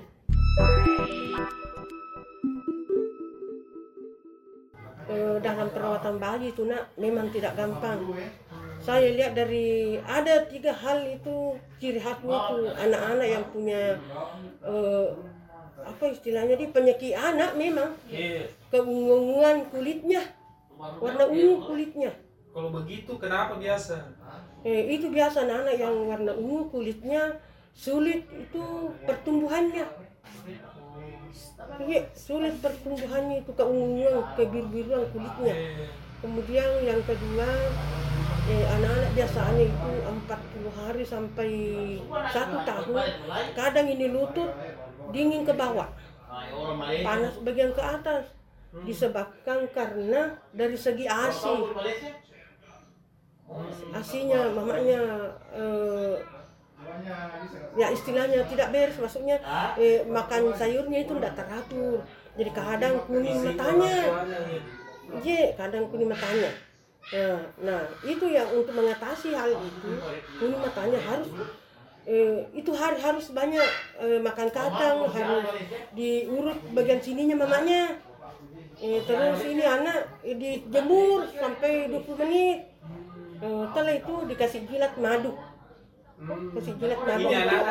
Eh, 5.07 5.37
dalam 5.39 5.71
perawatan 5.71 6.19
bayi 6.19 6.51
itu 6.51 6.67
nak 6.67 6.91
memang 6.99 7.31
tidak 7.31 7.55
gampang 7.55 8.03
saya 8.77 9.07
lihat 9.09 9.33
dari 9.33 9.95
ada 9.97 10.43
tiga 10.43 10.69
hal 10.69 10.99
itu 11.01 11.35
ciri 11.77 11.95
khasnya 11.97 12.27
itu 12.27 12.55
anak-anak 12.77 13.27
yang 13.29 13.45
punya 13.47 13.95
eh, 14.61 15.07
apa 15.83 16.03
istilahnya 16.09 16.55
di 16.57 16.67
penyakit 16.73 17.13
anak 17.13 17.53
memang. 17.57 17.93
Iya. 18.09 18.49
keunguan 18.73 19.69
kulitnya. 19.69 20.21
Warna 20.77 21.25
ungu 21.25 21.65
kulitnya. 21.65 22.11
Kalau 22.53 22.69
begitu 22.73 23.11
kenapa 23.17 23.57
biasa? 23.57 23.97
eh, 24.65 24.97
itu 24.97 25.07
biasa 25.13 25.45
anak-anak 25.45 25.75
yang 25.77 25.95
warna 26.09 26.33
ungu 26.33 26.67
kulitnya 26.73 27.37
sulit 27.77 28.25
itu 28.33 28.63
pertumbuhannya. 29.05 29.85
Iya, 31.77 32.01
sulit 32.17 32.57
pertumbuhannya 32.57 33.45
itu 33.45 33.51
keunguan 33.53 34.25
kebiru-biruan 34.33 35.05
kulitnya. 35.13 35.53
Iya. 35.53 35.87
kemudian 36.17 36.65
yang 36.81 36.97
kedua 37.05 37.45
eh, 38.49 38.65
anak-anak 38.73 39.11
biasanya 39.13 39.63
itu 39.69 39.89
40 40.01 40.79
hari 40.81 41.03
sampai 41.05 41.51
satu 42.33 42.57
tahun. 42.65 43.05
Kadang 43.53 43.85
ini 43.85 44.09
lutut 44.09 44.49
dingin 45.11 45.43
ke 45.47 45.53
bawah. 45.53 45.89
Panas 47.03 47.33
bagian 47.43 47.71
ke 47.73 47.83
atas. 47.83 48.23
Disebabkan 48.83 49.65
karena 49.71 50.37
dari 50.53 50.77
segi 50.77 51.07
asi 51.07 51.55
asinya 53.95 54.51
mamanya 54.51 55.01
eh, 55.55 56.19
ya 57.79 57.87
istilahnya 57.95 58.43
tidak 58.51 58.75
beres 58.75 58.99
maksudnya 58.99 59.39
eh, 59.79 60.03
makan 60.03 60.51
sayurnya 60.51 61.07
itu 61.07 61.15
tidak 61.15 61.33
teratur. 61.39 62.03
Jadi 62.37 62.51
kadang 62.53 62.95
kuning 63.09 63.39
matanya. 63.41 63.97
Iya, 65.23 65.55
kadang 65.57 65.89
kuning 65.89 66.11
matanya. 66.11 66.51
Nah, 67.07 67.39
nah, 67.63 67.81
itu 68.03 68.25
yang 68.27 68.51
untuk 68.51 68.75
mengatasi 68.75 69.31
hal 69.31 69.55
itu, 69.55 69.91
kuning 70.37 70.59
matanya 70.59 70.99
harus 71.01 71.31
eh, 72.07 72.39
itu 72.55 72.71
harus 72.71 73.03
harus 73.03 73.25
banyak 73.35 73.69
eh, 73.99 74.19
makan 74.23 74.47
kacang, 74.47 75.03
harus 75.11 75.45
diurut 75.91 76.57
bagian 76.71 77.03
sininya 77.03 77.43
mamanya. 77.43 77.99
Eh, 78.79 79.03
terus 79.03 79.43
ini 79.43 79.65
anak 79.67 80.07
eh, 80.23 80.39
dijemur 80.39 81.27
sampai 81.35 81.91
20 81.91 82.21
menit. 82.23 82.59
Eh, 83.43 83.63
setelah 83.69 83.93
itu 83.93 84.13
dikasih 84.31 84.61
jilat 84.71 84.95
madu. 84.97 85.35
Kasih 86.57 86.73
jilat 86.81 86.97
madu 87.05 87.29
untuk, 87.29 87.61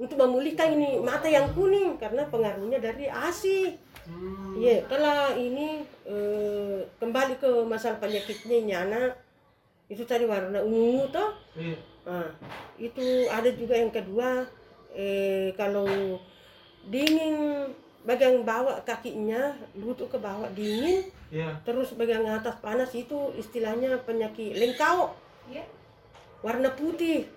untuk 0.00 0.16
memulihkan 0.16 0.72
ini 0.72 0.96
mata 1.04 1.28
yang 1.28 1.52
kuning 1.52 2.00
karena 2.00 2.24
pengaruhnya 2.30 2.80
dari 2.80 3.10
ASI. 3.10 3.76
Hmm. 4.08 4.56
Iya, 4.56 4.88
kalau 4.88 5.36
ini 5.36 5.84
eh, 6.08 6.78
kembali 6.96 7.36
ke 7.36 7.50
masalah 7.68 8.00
penyakitnya 8.00 8.56
ini 8.56 8.72
anak 8.72 9.12
itu 9.90 10.06
tadi 10.06 10.24
warna 10.24 10.62
ungu 10.62 11.10
toh. 11.10 11.34
Iya. 11.60 11.76
Nah, 12.00 12.28
itu 12.80 13.06
ada 13.28 13.50
juga 13.52 13.74
yang 13.76 13.92
kedua 13.92 14.48
eh, 14.90 15.52
kalau 15.54 16.16
dingin 16.88 17.68
bagian 18.00 18.40
bawah 18.42 18.80
kakinya 18.82 19.52
lutut 19.76 20.08
ke 20.08 20.16
bawah 20.16 20.48
dingin 20.56 21.04
Iya. 21.30 21.52
terus 21.62 21.94
bagian 21.94 22.26
atas 22.26 22.58
panas 22.58 22.90
itu 22.90 23.30
istilahnya 23.36 24.00
penyakit 24.02 24.56
lengkau 24.56 25.14
warna 26.40 26.72
putih 26.72 27.28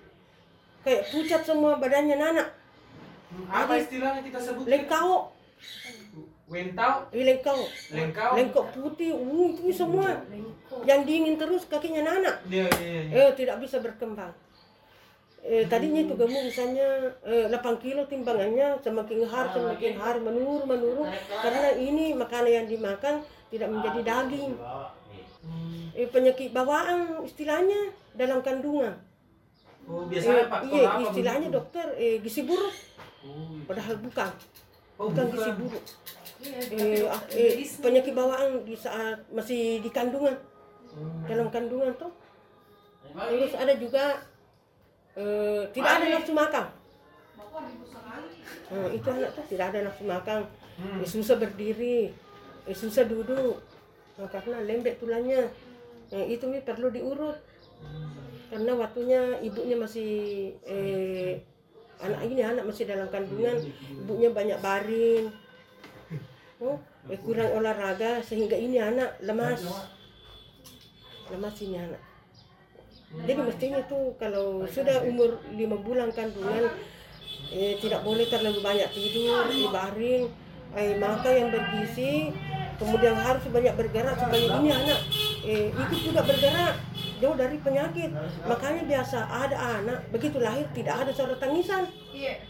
kayak 0.82 1.12
pucat 1.12 1.44
semua 1.44 1.75
badannya 1.77 2.15
Nana 2.15 2.46
Hmm, 3.34 3.50
Apa 3.50 3.82
istilahnya 3.82 4.22
kita 4.22 4.38
sebut? 4.38 4.65
lengkau 4.70 5.34
Wentau, 6.54 7.10
eh, 7.10 7.26
lengkau. 7.26 7.60
Lengkau. 7.90 8.32
lengkok 8.38 8.66
putih. 8.78 9.10
Uh, 9.18 9.50
itu 9.58 9.74
semua. 9.74 10.22
Yang 10.86 11.02
dingin 11.10 11.36
terus 11.42 11.66
kakinya 11.66 12.06
Nana 12.06 12.38
Iya, 12.46 12.70
iya, 12.78 13.02
iya. 13.10 13.26
eh 13.26 13.30
tidak 13.34 13.58
bisa 13.58 13.82
berkembang. 13.82 14.30
Eh, 15.44 15.68
tadinya 15.68 16.00
itu 16.00 16.16
gemuk 16.16 16.40
misalnya 16.40 17.12
eh, 17.28 17.52
8 17.52 17.84
kilo 17.84 18.08
timbangannya 18.08 18.80
semakin 18.80 19.28
hari 19.28 19.50
semakin 19.58 19.94
hari 19.98 20.20
menurun 20.22 20.64
menurun. 20.70 21.10
Karena 21.28 21.74
ini 21.76 22.14
makanan 22.16 22.64
yang 22.64 22.68
dimakan 22.70 23.26
tidak 23.50 23.70
menjadi 23.74 24.00
daging. 24.06 24.54
Hmm. 25.44 25.92
eh, 25.92 26.08
penyakit 26.08 26.56
bawaan 26.56 27.20
istilahnya 27.28 27.92
dalam 28.16 28.40
kandungan. 28.40 28.96
Oh, 29.84 30.08
Eh, 30.08 30.16
biasanya 30.16 30.48
faktor 30.48 30.80
iya 30.80 30.88
apa 30.88 31.00
istilahnya 31.12 31.48
dokter 31.52 31.86
eh, 32.00 32.24
gizi 32.24 32.48
buruk. 32.48 32.72
Oh, 33.28 33.52
iya. 33.52 33.68
padahal 33.68 33.96
bukan. 34.00 34.32
Oh, 34.96 35.12
bukan 35.12 35.26
gizi 35.36 35.52
buruk 35.60 35.84
eh, 36.50 37.04
ah, 37.08 37.22
eh, 37.32 37.64
penyakit 37.80 38.14
bawaan 38.14 38.68
di 38.68 38.76
saat 38.76 39.20
masih 39.32 39.80
di 39.80 39.90
kandungan. 39.90 40.36
Hmm. 40.94 41.26
dalam 41.26 41.50
kandungan 41.50 41.90
tuh. 41.98 42.14
Terus 43.14 43.54
ada 43.58 43.74
juga 43.78 44.22
eh, 45.18 45.62
tidak 45.74 45.92
ada 46.02 46.06
nafsu 46.18 46.34
makan. 46.34 46.66
Nah, 48.74 48.90
itu 48.90 49.08
anak 49.10 49.30
tuh 49.38 49.46
tidak 49.50 49.66
ada 49.74 49.80
nafsu 49.90 50.06
makan. 50.06 50.42
Hmm. 50.78 51.02
eh, 51.02 51.10
susah 51.10 51.36
berdiri. 51.38 52.14
Eh, 52.70 52.78
susah 52.78 53.10
duduk. 53.10 53.58
Nah, 54.18 54.30
karena 54.30 54.62
lembek 54.62 55.02
tulangnya. 55.02 55.50
Eh, 56.14 56.38
itu 56.38 56.46
nih 56.46 56.62
perlu 56.62 56.94
diurut. 56.94 57.38
Karena 58.54 58.72
waktunya 58.78 59.42
ibunya 59.42 59.74
masih 59.74 60.14
eh, 60.62 61.42
anak 62.06 62.22
ini 62.30 62.42
anak 62.46 62.70
masih 62.70 62.86
dalam 62.86 63.10
kandungan. 63.10 63.58
Ibunya 63.98 64.30
banyak 64.30 64.62
baring 64.62 65.26
oh, 66.62 66.78
eh, 67.10 67.20
kurang 67.22 67.50
olahraga 67.58 68.22
sehingga 68.22 68.58
ini 68.58 68.78
anak 68.78 69.18
lemas. 69.24 69.62
Lemas 71.32 71.56
ini 71.64 71.78
anak. 71.80 72.02
Jadi 73.14 73.34
mestinya 73.38 73.80
tuh 73.86 74.18
kalau 74.18 74.66
sudah 74.66 75.06
umur 75.06 75.38
lima 75.54 75.78
bulan 75.78 76.10
kandungan 76.10 76.66
eh, 77.54 77.78
tidak 77.78 78.02
boleh 78.02 78.26
terlalu 78.26 78.60
banyak 78.66 78.90
tidur 78.90 79.46
di 79.54 79.70
baring 79.70 80.24
eh, 80.74 80.98
makan 80.98 81.34
yang 81.38 81.50
bergizi 81.54 82.34
kemudian 82.82 83.14
harus 83.14 83.46
banyak 83.54 83.74
bergerak 83.78 84.18
supaya 84.18 84.46
ini 84.58 84.70
anak 84.74 85.00
eh, 85.46 85.70
ikut 85.70 86.00
juga 86.02 86.22
bergerak 86.26 86.74
jauh 87.22 87.38
dari 87.40 87.58
penyakit. 87.62 88.12
Makanya 88.44 88.84
biasa 88.84 89.18
ada 89.30 89.58
anak 89.80 90.00
begitu 90.12 90.42
lahir 90.44 90.68
tidak 90.76 91.06
ada 91.08 91.12
suara 91.16 91.38
tangisan. 91.40 91.88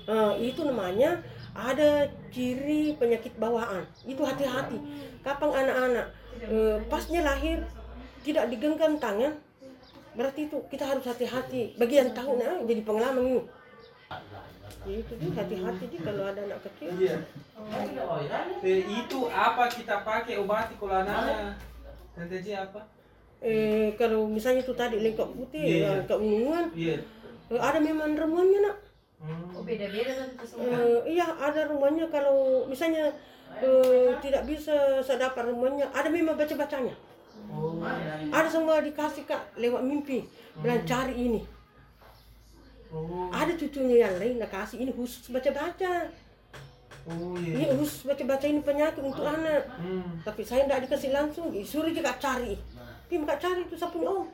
Nah, 0.09 0.33
itu 0.39 0.65
namanya 0.65 1.21
ada 1.53 2.09
ciri 2.33 2.97
penyakit 2.97 3.37
bawaan 3.37 3.85
itu 4.03 4.21
hati-hati 4.25 4.77
kapan 5.21 5.51
anak-anak 5.53 6.07
eh, 6.41 6.77
pasnya 6.89 7.21
lahir 7.21 7.61
tidak 8.25 8.49
digenggam 8.49 8.97
tangan 8.97 9.37
berarti 10.13 10.45
itu 10.45 10.57
kita 10.69 10.85
harus 10.85 11.05
hati-hati 11.05 11.77
bagi 11.77 12.01
yang 12.01 12.09
tahu 12.13 12.37
nah 12.37 12.57
jadi 12.65 12.81
pengalaman 12.81 13.25
ini 13.25 13.43
Ya, 14.83 14.99
itu 14.99 15.15
tuh 15.15 15.31
hati-hati 15.31 15.85
sih 15.87 15.99
kalau 16.03 16.27
ada 16.27 16.43
anak 16.43 16.59
kecil 16.67 16.91
Iya. 16.99 17.15
Eh, 18.59 18.83
itu 18.83 19.19
apa 19.31 19.71
kita 19.71 20.03
pakai 20.03 20.43
obati 20.43 20.75
kalau 20.75 20.99
anaknya? 20.99 21.55
Tante 22.11 22.37
Ji 22.43 22.51
apa? 22.51 22.83
eh, 23.39 23.95
kalau 23.95 24.27
misalnya 24.27 24.59
itu 24.59 24.75
tadi 24.75 24.99
lengkap 24.99 25.29
putih 25.39 25.63
Iya, 25.63 25.77
yang 25.87 25.97
iya. 25.99 26.07
keunguan 26.07 26.65
Iya. 26.75 26.95
ada 27.63 27.79
memang 27.79 28.11
ramuannya 28.11 28.59
nak. 28.59 28.77
Oh 29.23 29.63
beda-beda 29.63 30.11
itu 30.27 30.45
semua. 30.45 30.67
Eh, 30.67 30.99
iya 31.09 31.23
ada 31.31 31.63
rumahnya 31.65 32.05
kalau 32.07 32.67
misalnya 32.67 33.07
eh, 33.55 34.11
tidak 34.19 34.43
bisa 34.43 34.73
saya 34.99 35.23
dapat 35.23 35.47
rumahnya 35.47 35.87
ada 35.89 36.07
memang 36.07 36.35
baca 36.35 36.51
bacanya 36.53 36.91
Oh. 37.49 37.83
ada 38.29 38.47
semua 38.47 38.79
dikasih 38.79 39.23
kak 39.23 39.55
lewat 39.55 39.81
mimpi 39.81 40.25
bilang 40.57 40.81
cari 40.83 41.13
ini 41.13 41.41
Oh. 42.89 43.29
ada 43.29 43.53
cucunya 43.53 44.03
yang 44.03 44.15
lain 44.17 44.37
nak 44.37 44.49
kasih 44.49 44.79
ini 44.79 44.91
khusus 44.91 45.29
baca 45.29 45.49
baca 45.49 45.93
Oh 47.03 47.35
ini 47.35 47.63
iya. 47.63 47.73
khusus 47.73 48.05
baca 48.05 48.23
baca 48.23 48.45
ini 48.45 48.59
penyakit 48.59 49.01
untuk 49.01 49.23
anak 49.23 49.65
Hmm. 49.75 50.19
tapi 50.21 50.41
saya 50.41 50.65
tidak 50.65 50.87
dikasih 50.87 51.09
langsung 51.11 51.49
disuruh 51.49 51.89
juga 51.89 52.15
cari 52.17 52.53
dia 53.07 53.17
mau 53.17 53.27
cari 53.29 53.61
itu 53.61 53.75
saya 53.75 53.89
punya 53.89 54.07
om 54.09 54.25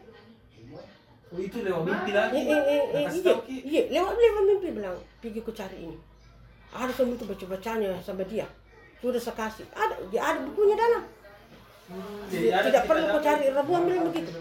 Oh 1.30 1.38
itu 1.38 1.62
lewat 1.62 1.86
mimpi 1.86 2.10
eh, 2.10 2.16
lagi. 2.18 2.38
eh, 2.42 2.50
eh, 2.50 2.84
eh, 2.90 3.06
Kasih 3.06 3.22
iya, 3.46 3.82
iya 3.86 4.02
lewat 4.02 4.18
lewat 4.18 4.44
mimpi 4.50 4.68
bilang 4.74 4.98
pergi 5.22 5.40
ku 5.40 5.52
cari 5.54 5.78
ini. 5.86 5.98
Ada 6.70 6.90
semua 6.90 7.14
itu 7.14 7.26
baca 7.26 7.46
bacanya 7.46 7.92
sama 8.02 8.26
dia. 8.26 8.46
Sudah 8.98 9.22
saya 9.22 9.38
kasih. 9.38 9.66
Ada 9.72 9.94
dia 10.10 10.22
ada 10.22 10.40
bukunya 10.42 10.74
dalam. 10.74 11.04
Hmm, 11.90 12.22
Tidak- 12.30 12.54
ada 12.54 12.66
tidak 12.66 12.82
kita 12.82 12.90
perlu 12.90 13.04
kau 13.04 13.12
dapat- 13.14 13.26
cari 13.26 13.46
ramuan 13.50 13.82
bilang 13.86 14.06
begitu. 14.10 14.32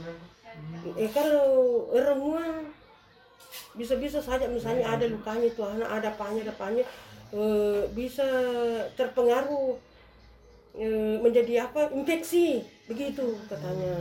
Eh 0.97 1.11
kalau 1.13 1.47
ramuan 1.93 2.73
bisa-bisa 3.73 4.19
saja 4.19 4.49
misalnya 4.49 4.85
ada 4.89 5.05
lukanya 5.07 5.47
itu 5.47 5.63
anak 5.63 5.89
ada 5.89 6.09
apanya 6.11 6.41
ada 6.45 6.53
apanya 6.53 6.85
eh, 7.31 7.81
bisa 7.93 8.27
terpengaruh 8.93 9.77
eh, 10.75 11.17
menjadi 11.21 11.65
apa 11.65 11.93
infeksi 11.93 12.65
begitu 12.85 13.39
katanya 13.47 13.95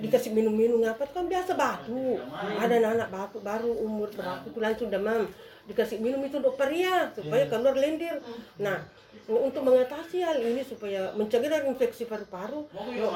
dikasih 0.00 0.32
minum-minum 0.32 0.80
apa 0.88 1.04
itu 1.04 1.12
kan 1.12 1.26
biasa 1.28 1.52
batu. 1.54 2.16
Ada 2.56 2.74
anak-anak 2.80 3.08
batu 3.12 3.38
baru 3.44 3.72
umur 3.84 4.08
berapa 4.16 4.44
itu 4.48 4.58
langsung 4.58 4.88
demam. 4.88 5.28
Dikasih 5.68 6.00
minum 6.00 6.24
itu 6.24 6.40
dokteria 6.40 7.12
supaya 7.12 7.44
keluar 7.46 7.76
lendir. 7.76 8.18
Nah, 8.58 8.80
untuk 9.28 9.62
mengatasi 9.62 10.24
hal 10.24 10.40
ini 10.40 10.64
supaya 10.64 11.12
mencegah 11.14 11.46
dari 11.46 11.68
infeksi 11.68 12.08
paru-paru, 12.08 12.66
ya? 12.96 13.06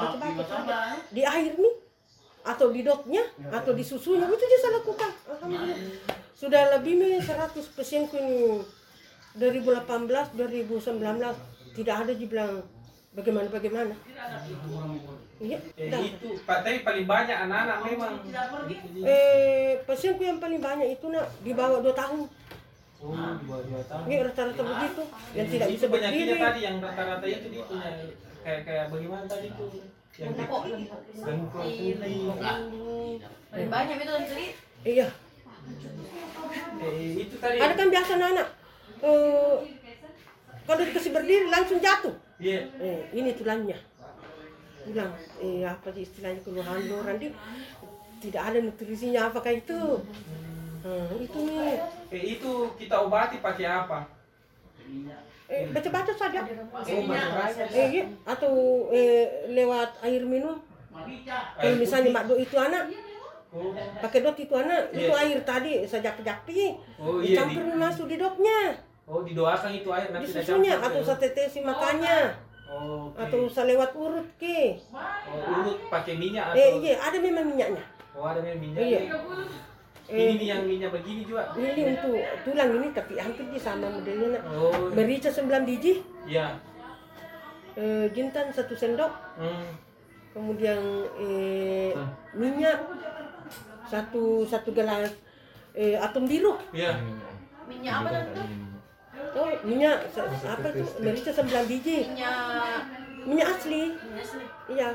Di 1.11 1.21
air 1.25 1.53
nih 1.57 1.75
atau 2.45 2.69
di 2.69 2.85
doknya 2.85 3.25
atau 3.49 3.73
di 3.73 3.81
susunya 3.81 4.29
itu 4.29 4.45
dia 4.45 4.59
saya 4.61 4.73
lakukan. 4.77 5.11
Alhamdulillah. 5.25 5.79
Sudah 6.37 6.77
lebih 6.77 7.01
nih 7.01 7.19
100 7.19 7.75
pasien 7.75 8.05
ini. 8.05 8.61
2018 9.35 10.31
2019 10.39 11.75
tidak 11.75 11.95
ada 12.07 12.13
dibilang 12.15 12.63
bagaimana 13.15 13.47
bagaimana. 13.49 13.93
Iya, 15.35 15.57
Eh, 15.75 15.89
dah. 15.89 15.99
itu 15.99 16.29
Pak, 16.41 16.63
tapi 16.63 16.79
paling 16.79 17.05
banyak 17.05 17.37
anak-anak 17.37 17.77
memang. 17.83 18.13
Eh, 19.01 19.83
pasienku 19.83 20.21
yang 20.21 20.39
paling 20.39 20.59
banyak 20.59 20.87
itu 20.93 21.05
nak 21.07 21.27
di 21.39 21.51
bawah 21.51 21.79
2 21.79 21.91
tahun. 21.91 22.27
Oh, 22.97 23.11
dua 23.11 23.59
dua 23.61 23.81
tahun. 23.85 24.03
Ini 24.07 24.15
rata-rata 24.23 24.61
begitu 24.63 25.03
yang 25.35 25.47
tidak 25.47 25.67
bisa 25.67 25.85
berdiri. 25.85 26.39
tadi 26.39 26.59
yang 26.63 26.75
rata-rata 26.79 27.25
itu 27.27 27.47
dia 27.49 27.63
punya 27.63 27.89
kayak 28.41 28.61
kayak 28.63 28.85
bagaimana 28.87 29.23
tadi 29.27 29.47
itu 29.47 29.65
yang 30.15 30.31
putih. 30.33 30.87
Paling 33.51 33.69
banyak 33.69 33.95
itu 33.97 34.11
tadi. 34.25 34.45
Iya, 34.85 35.07
Eh, 36.77 37.09
itu 37.19 37.35
tadi. 37.35 37.57
ada 37.57 37.73
kan 37.73 37.87
biasa 37.89 38.11
anak. 38.15 38.47
Eh, 38.97 39.55
kalau 40.65 40.81
dikasih 40.81 41.11
berdiri 41.13 41.47
langsung 41.47 41.77
jatuh. 41.79 42.13
Iya. 42.41 42.65
Eh, 42.81 43.01
ini 43.13 43.31
tulangnya. 43.37 43.77
Bilang, 44.85 45.13
eh 45.41 45.65
apa 45.65 45.87
sih 45.93 46.05
istilahnya 46.05 46.41
keluhan 46.45 46.77
lu 46.85 47.01
nanti 47.01 47.33
tidak 48.21 48.41
ada 48.53 48.57
nutrisinya 48.61 49.29
apakah 49.29 49.53
itu? 49.53 49.79
Hmm, 50.85 51.09
itu 51.17 51.37
nih. 51.49 51.81
Eh, 52.13 52.23
itu 52.37 52.51
kita 52.77 52.95
obati 53.05 53.41
pakai 53.41 53.65
apa? 53.65 54.05
Eh, 55.45 55.69
baca-baca 55.69 56.13
saja. 56.13 56.41
Oh, 56.41 57.01
baca-baca. 57.09 57.63
Eh, 57.73 57.87
iya. 58.01 58.03
atau 58.25 58.53
eh, 58.93 59.49
lewat 59.53 60.01
air 60.05 60.21
minum. 60.25 60.57
Kalau 61.57 61.75
misalnya 61.77 62.09
mak 62.13 62.25
do 62.29 62.37
itu 62.37 62.55
anak, 62.55 62.87
Oh, 63.55 63.71
pakai 64.03 64.19
dot 64.19 64.35
itu 64.35 64.51
anak, 64.51 64.91
itu 64.91 65.07
Iya. 65.07 65.15
air 65.15 65.39
tadi 65.47 65.87
sajak 65.87 66.19
japi 66.27 66.75
oh 66.99 67.23
iya. 67.23 67.39
Di, 67.39 67.55
dicampur 67.55 67.63
masuk 67.79 68.11
di 68.11 68.19
dotnya, 68.19 68.75
oh, 69.05 69.21
didoakan 69.21 69.71
itu 69.71 69.89
air 69.89 70.09
nanti 70.09 70.27
susunya 70.27 70.75
atau 70.75 70.89
ke- 70.91 71.05
saya 71.05 71.17
tetesi 71.19 71.59
makannya 71.61 72.17
Oh, 72.65 73.07
oke. 73.07 73.21
atau 73.21 73.45
saya 73.45 73.71
lewat 73.71 73.93
urut 73.93 74.25
ke. 74.35 74.73
oh, 74.89 75.37
urut 75.55 75.77
pakai 75.85 76.13
minyak 76.15 76.49
atau 76.49 76.57
Eh, 76.57 76.71
iya, 76.81 76.97
ada 76.97 77.17
memang 77.17 77.45
minyaknya. 77.45 77.83
Oh, 78.11 78.25
ada 78.25 78.41
memang 78.41 78.57
minyak. 78.59 78.81
Iya. 78.81 78.99
Ini 80.05 80.17
Eh, 80.19 80.33
nih 80.35 80.47
yang 80.47 80.61
minyak 80.63 80.89
begini 80.91 81.21
juga. 81.23 81.49
ini 81.53 81.81
untuk 81.91 82.13
tulang 82.41 82.69
ini 82.71 82.89
tapi 82.89 83.13
hampir 83.15 83.45
di 83.45 83.57
sama 83.57 83.85
modelnya. 83.87 84.37
nak. 84.37 84.43
Oh, 84.51 84.89
Merica 84.91 85.29
9 85.29 85.45
biji, 85.63 86.01
iya. 86.25 86.57
eh, 87.75 88.09
jintan 88.09 88.49
satu 88.49 88.73
sendok, 88.73 89.13
Hmm. 89.35 89.69
kemudian 90.31 90.77
eh, 91.19 91.89
Hmm. 91.91 92.09
minyak 92.33 92.81
satu 93.85 94.41
satu 94.43 94.69
gelas 94.71 95.13
eh, 95.71 95.93
atom 95.95 96.25
biru. 96.25 96.57
Iya. 96.71 96.97
Minyak 97.65 97.93
apa 97.95 98.09
tante? 98.11 98.41
Oh, 99.35 99.51
minyak 99.63 100.07
apa 100.43 100.67
itu? 100.71 100.83
Merica 100.99 101.31
9 101.33 101.43
biji. 101.67 101.97
Minyak 102.07 102.81
Minyak 103.25 103.47
asli. 103.51 103.81
minyak 103.91 104.23
asli. 104.23 104.45
Iya. 104.71 104.89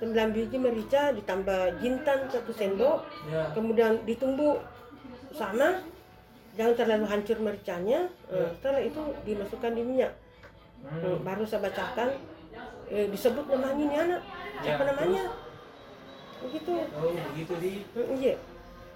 9 0.00 0.10
biji 0.32 0.56
merica 0.56 1.12
ditambah 1.12 1.60
jintan 1.78 2.18
satu 2.26 2.50
sendok, 2.50 3.04
Iya. 3.24 3.52
kemudian 3.52 3.92
ditumbuk 4.02 4.58
sama 5.30 5.80
jangan 6.54 6.74
terlalu 6.74 7.06
hancur 7.06 7.38
mericanya. 7.38 8.08
Eh, 8.26 8.48
setelah 8.54 8.80
itu 8.80 9.02
dimasukkan 9.24 9.72
di 9.72 9.82
minyak. 9.82 10.12
Hmm. 10.82 11.00
Hmm, 11.00 11.16
baru 11.22 11.44
saya 11.44 11.64
bacakan 11.64 12.08
eh, 12.86 13.06
disebut 13.08 13.48
namanya 13.48 13.80
ini 13.80 13.96
anak. 13.96 14.22
Ya, 14.60 14.76
Apa 14.76 14.84
namanya? 14.86 15.22
Begitu. 16.40 16.72
Oh, 16.92 17.10
begitu 17.32 17.52
di 17.58 17.70
Hmm, 17.92 18.08
iya. 18.14 18.34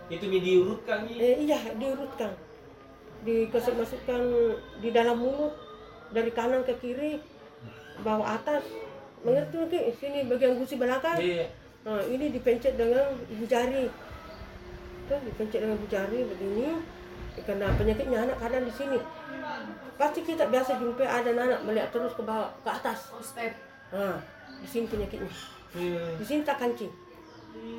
itu 0.08 0.24
diurutkan 0.24 0.98
nih. 1.04 1.16
Eh, 1.16 1.36
iya, 1.44 1.58
diurutkan. 1.74 2.32
Dikasih 3.26 3.74
masukkan 3.74 4.22
di 4.78 4.94
dalam 4.94 5.18
mulut 5.18 5.54
dari 6.14 6.30
kanan 6.30 6.62
ke 6.62 6.74
kiri, 6.78 7.18
bawah 8.02 8.38
atas. 8.38 8.62
Mengerti 9.26 9.58
Ki? 9.66 9.80
Sini 9.98 10.30
bagian 10.30 10.54
gusi 10.54 10.78
belakang. 10.78 11.18
Iya. 11.18 11.50
Nah, 11.82 11.98
ini 12.06 12.30
dipencet 12.30 12.78
dengan 12.78 13.10
ibu 13.26 13.44
jari. 13.48 13.90
Tuh, 15.10 15.18
dipencet 15.26 15.58
dengan 15.66 15.74
ibu 15.74 15.88
jari 15.90 16.22
begini. 16.22 16.78
Karena 17.42 17.70
penyakitnya 17.74 18.18
anak 18.26 18.38
kadang 18.38 18.66
di 18.66 18.74
sini. 18.74 18.98
Pasti 19.98 20.20
kita 20.22 20.46
biasa 20.46 20.78
jumpa 20.78 21.02
ada 21.02 21.30
anak 21.34 21.60
melihat 21.66 21.90
terus 21.90 22.14
ke 22.14 22.22
bawah, 22.22 22.50
ke 22.62 22.70
atas. 22.70 23.10
Step. 23.18 23.54
Nah, 23.90 24.22
di 24.62 24.68
sini 24.70 24.86
penyakitnya. 24.86 25.32
Iya. 25.74 26.02
Di 26.18 26.24
sini 26.24 26.40
tak 26.46 26.62
kancing. 26.62 27.07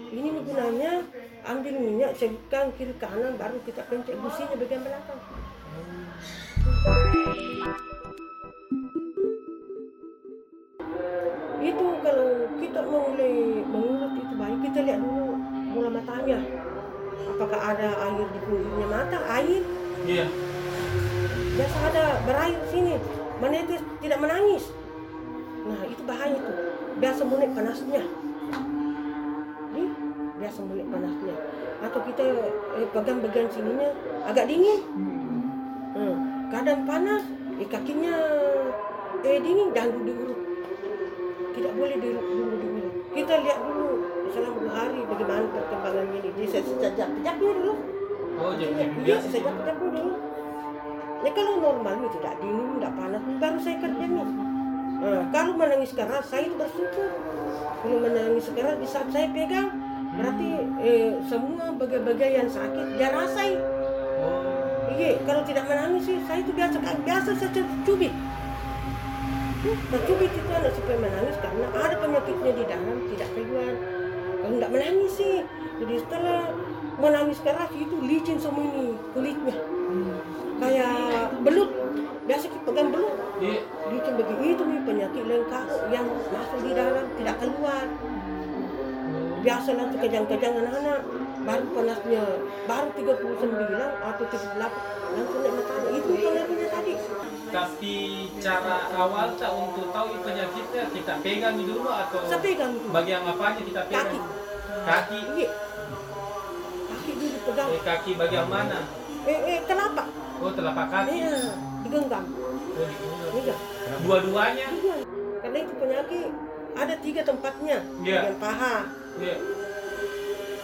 Ini 0.09 0.29
gunanya 0.41 1.05
ambil 1.45 1.75
minyak 1.79 2.11
sebutkan 2.17 2.73
kiri 2.75 2.93
kanan 2.97 3.37
baru 3.37 3.57
kita 3.63 3.85
pencet 3.87 4.17
businya 4.19 4.55
bagian 4.57 4.81
belakang. 4.83 5.19
Itu 11.59 11.85
kalau 12.01 12.29
kita 12.57 12.79
mau 12.83 13.01
mulai 13.13 13.35
mengurut 13.63 14.13
itu 14.17 14.33
baik 14.33 14.59
kita 14.67 14.79
lihat 14.87 14.99
dulu 15.03 15.33
bola 15.75 15.89
matanya. 15.93 16.39
Apakah 17.37 17.59
ada 17.75 17.87
air 18.09 18.27
di 18.33 18.39
punggungnya 18.43 18.87
mata? 18.87 19.19
Air 19.27 19.63
Iya. 20.07 20.25
biasa 21.59 21.77
ada 21.91 22.05
berair 22.23 22.59
sini 22.71 22.95
menetes 23.43 23.83
tidak 23.99 24.19
menangis 24.23 24.71
nah 25.67 25.81
itu 25.85 26.01
bahaya 26.07 26.39
itu 26.39 26.53
biasa 27.03 27.21
mulai 27.27 27.51
panasnya 27.51 28.03
biasa 30.49 30.65
mulai 30.65 30.85
panasnya 30.89 31.35
atau 31.85 31.99
kita 32.09 32.23
eh, 32.81 32.87
pegang 32.89 33.21
bagian 33.21 33.47
sininya 33.53 33.89
agak 34.25 34.49
dingin. 34.49 34.81
Hmm, 35.93 36.15
kadang 36.49 36.89
panas 36.89 37.21
eh, 37.61 37.69
kakinya 37.69 38.17
eh 39.21 39.37
dingin 39.37 39.69
jangan 39.77 39.93
dulu 39.93 40.09
diurut 40.09 40.39
tidak 41.53 41.71
boleh 41.77 41.95
di, 42.01 42.09
dulu 42.17 42.55
diurut 42.57 42.93
kita 43.13 43.33
lihat 43.45 43.59
dulu 43.61 43.89
selama 44.33 44.57
dua 44.57 44.73
hari 44.73 44.99
bagaimana 45.05 45.45
perkembangannya 45.53 46.17
ini. 46.17 46.29
Dia 46.33 46.47
sejak 46.49 46.93
sejak 46.97 47.35
dulu. 47.37 47.73
Oh, 48.39 48.53
jadi 48.57 48.89
Iya, 49.05 49.17
saya 49.21 49.41
dapat 49.45 49.77
aku 49.77 49.85
dulu. 49.93 50.13
Ya 51.19 51.29
kalau 51.35 51.53
normal 51.61 51.93
nih 52.01 52.11
tidak 52.17 52.33
dingin, 52.41 52.67
tidak 52.79 52.93
panas, 52.97 53.21
baru 53.37 53.57
saya 53.61 53.77
kerja 53.81 54.05
nih. 54.07 54.27
Nah, 54.99 55.23
kalau 55.31 55.53
menangis 55.57 55.91
keras, 55.93 56.25
saya 56.29 56.47
itu 56.47 56.55
bersyukur. 56.57 57.09
Kalau 57.81 57.97
menangis 57.99 58.47
keras 58.51 58.75
di 58.79 58.87
saat 58.87 59.07
saya 59.11 59.27
pegang, 59.33 59.88
berarti 60.19 60.49
eh, 60.83 61.09
semua 61.31 61.71
bagian-bagian 61.79 62.31
yang 62.43 62.49
sakit 62.51 62.85
dia 62.99 63.09
rasai. 63.09 63.55
Oh. 64.19 64.91
Iya, 64.91 65.15
kalau 65.23 65.47
tidak 65.47 65.63
menangis 65.63 66.03
sih, 66.11 66.19
saya 66.27 66.43
itu 66.43 66.51
biasa 66.51 66.75
biasa 66.83 67.31
saja 67.39 67.61
cubit. 67.87 68.11
Hmm, 69.59 69.75
Nah, 69.91 69.99
cubit 70.07 70.31
itu 70.31 70.49
anak 70.51 70.71
supaya 70.75 70.97
menangis 70.99 71.35
karena 71.39 71.67
ada 71.71 71.95
penyakitnya 71.99 72.51
di 72.51 72.63
dalam 72.67 72.97
tidak 73.11 73.29
keluar. 73.35 73.73
Kalau 74.39 74.53
tidak 74.55 74.71
menangis 74.71 75.11
sih, 75.15 75.35
jadi 75.79 75.95
setelah 76.03 76.39
menangis 76.99 77.39
keras 77.39 77.71
itu 77.75 77.95
licin 78.03 78.37
semua 78.39 78.63
ini 78.63 78.95
kulitnya, 79.15 79.55
kayak 80.59 81.31
belut. 81.43 81.71
Biasa 82.27 82.45
kita 82.45 82.61
pegang 82.67 82.89
belut, 82.91 83.15
Iya. 83.39 83.59
licin 83.89 84.13
begini 84.19 84.47
itu 84.53 84.63
nih 84.63 84.79
penyakit 84.83 85.23
lengkap 85.25 85.65
yang 85.89 86.05
masuk 86.07 86.59
di 86.61 86.71
dalam 86.75 87.05
tidak 87.15 87.35
keluar. 87.39 87.83
Biasa 89.39 89.69
langsung 89.71 90.01
kejang-kejang 90.03 90.53
anak-anak, 90.59 90.99
baru 91.47 91.65
panasnya 91.71 92.23
baru 92.67 92.89
39 92.91 94.03
atau 94.03 94.23
38 94.27 94.67
langsung 95.09 95.39
naik 95.41 95.53
matanya 95.55 95.89
itu 95.95 96.11
pengaruhnya 96.13 96.67
tadi. 96.69 96.93
Tapi 97.49 97.95
cara 98.37 98.77
awal 98.93 99.27
tak 99.39 99.51
untuk 99.55 99.89
tahu 99.89 100.07
penyakitnya 100.21 100.83
kita 100.93 101.13
pegang 101.23 101.55
dulu 101.57 101.87
atau 101.87 102.19
Saya 102.27 102.41
pegang 102.43 102.71
itu. 102.77 102.87
bagian 102.91 103.23
apanya 103.25 103.61
kita 103.63 103.81
pegang? 103.87 104.05
Kaki. 104.05 104.19
Kaki. 104.85 105.19
Iya. 105.33 105.49
Kaki 106.85 107.11
dulu 107.15 107.37
pegang. 107.49 107.67
Eh, 107.71 107.81
kaki 107.81 108.11
bagian 108.19 108.47
mana? 108.51 108.79
Eh, 109.25 109.39
eh, 109.49 109.59
kenapa? 109.65 110.03
Oh, 110.39 110.51
telapak 110.53 110.87
kaki. 110.93 111.15
Iya, 111.15 111.31
digenggam. 111.87 112.25
Oh, 112.27 112.85
di 112.85 112.93
sini. 112.93 113.39
Iya. 113.41 113.55
Dua-duanya. 114.05 114.67
Iya. 114.69 114.95
Karena 115.39 115.57
itu 115.57 115.73
penyakit 115.79 116.27
ada 116.77 116.95
tiga 117.01 117.21
tempatnya. 117.25 117.77
Iya. 118.05 118.19
Bagian 118.29 118.37
paha, 118.37 118.75
Iya. 119.19 119.35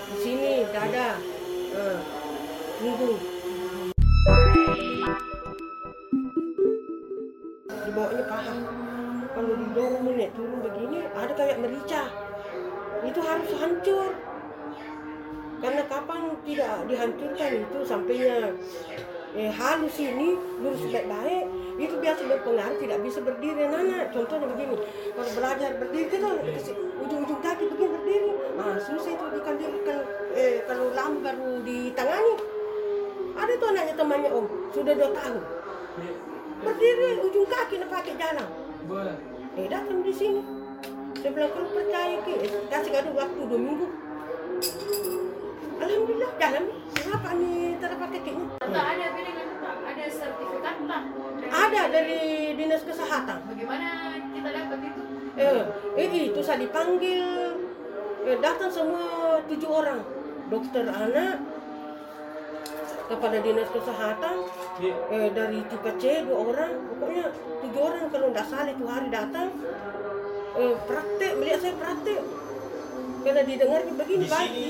di 0.05 0.17
sini 0.23 0.63
dada, 0.71 1.19
eh, 1.75 1.99
punggung. 2.79 3.19
Di 7.67 7.91
bawahnya 7.91 8.23
paha. 8.31 8.55
Kalau 9.35 9.53
didorong 9.59 10.07
naik 10.07 10.31
turun 10.39 10.63
begini, 10.63 11.03
ada 11.03 11.33
kayak 11.35 11.59
merica. 11.59 12.07
Itu 13.03 13.19
harus 13.19 13.51
hancur. 13.59 14.15
Karena 15.59 15.83
kapan 15.91 16.21
tidak 16.47 16.75
dihancurkan 16.87 17.51
itu 17.59 17.77
sampainya 17.83 18.55
eh, 19.35 19.51
halus 19.51 19.95
ini 19.99 20.39
lurus 20.63 20.83
baik-baik 20.87 21.45
itu 21.75 21.95
biasa 21.99 22.21
berpengaruh 22.23 22.77
tidak 22.79 22.99
bisa 23.03 23.19
berdiri 23.19 23.67
nana 23.67 24.07
contohnya 24.07 24.47
begini 24.47 24.75
kalau 25.11 25.31
belajar 25.35 25.69
berdiri 25.75 26.07
kita 26.07 26.27
ujung-ujung 27.03 27.41
kaki 27.43 27.54
begini 28.75 28.83
berdiri 28.83 28.83
nah 28.83 28.83
susah 28.83 29.11
itu 29.15 29.25
dikandilkan 29.31 29.99
eh, 30.35 30.55
kalau 30.67 30.87
lama 30.91 31.17
baru 31.23 31.51
ditangani 31.63 32.33
ada 33.35 33.53
tuh 33.59 33.67
anaknya 33.71 33.93
temannya 33.95 34.29
om 34.31 34.45
sudah 34.75 34.93
dua 34.95 35.09
tahun 35.15 35.43
berdiri 36.63 37.09
ujung 37.23 37.47
kaki 37.47 37.75
nak 37.79 37.89
pakai 37.91 38.13
jalan 38.19 38.47
Boleh. 38.85 39.17
eh 39.55 39.67
datang 39.71 39.99
di 40.03 40.13
sini 40.13 40.41
saya 41.23 41.31
bilang 41.31 41.51
kalau 41.55 41.67
percaya 41.71 42.15
ki 42.27 42.33
eh, 42.35 42.51
kasih 42.67 42.91
kado 42.91 43.09
waktu 43.15 43.41
dua 43.47 43.59
minggu 43.59 43.87
Alhamdulillah 45.75 46.31
jalan 46.39 46.63
kenapa 46.95 47.29
nih 47.35 47.75
terdapat 47.79 48.09
kakinya 48.15 48.47
ada 48.63 49.05
bilangan 49.11 49.47
tak? 49.59 49.75
Ada 49.85 50.03
sertifikat 50.07 50.75
tak? 50.87 51.03
ada 51.45 51.81
dari 51.91 52.19
dinas 52.55 52.83
kesehatan 52.83 53.39
Bagaimana 53.51 53.87
kita 54.31 54.49
dapat 54.55 54.79
itu? 54.87 55.01
eh, 55.35 55.63
eh 55.99 56.07
itu 56.31 56.39
saya 56.39 56.63
dipanggil 56.63 57.44
eh, 58.25 58.37
datang 58.41 58.69
semua 58.69 59.03
tujuh 59.45 59.69
orang. 59.69 60.01
Dokter 60.45 60.85
anak 60.85 61.41
kepala 63.05 63.37
dinas 63.37 63.69
kesehatan 63.69 64.35
Iya. 64.77 64.95
eh, 65.09 65.29
dari 65.31 65.59
tipe 65.65 65.91
C 65.97 66.03
dua 66.21 66.37
orang. 66.43 66.71
Pokoknya 66.91 67.25
tujuh 67.61 67.81
orang 67.81 68.05
kalau 68.09 68.27
tidak 68.29 68.45
salah 68.45 68.69
itu 68.69 68.85
hari 68.85 69.07
datang. 69.09 69.49
Eh, 70.55 70.73
praktek 70.85 71.31
melihat 71.35 71.59
saya 71.59 71.75
praktek. 71.75 72.19
Karena 73.25 73.41
didengar 73.41 73.81
begini 73.83 74.21
Di 74.21 74.29
sini? 74.29 74.53
di, 74.53 74.65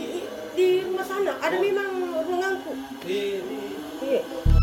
di 0.56 0.66
rumah 0.82 1.04
sana. 1.04 1.34
Ada 1.38 1.56
Oh. 1.56 1.62
memang 1.62 1.90
mengaku 2.24 2.72
Di, 3.04 3.20
di. 3.42 3.60
Iya 4.00 4.55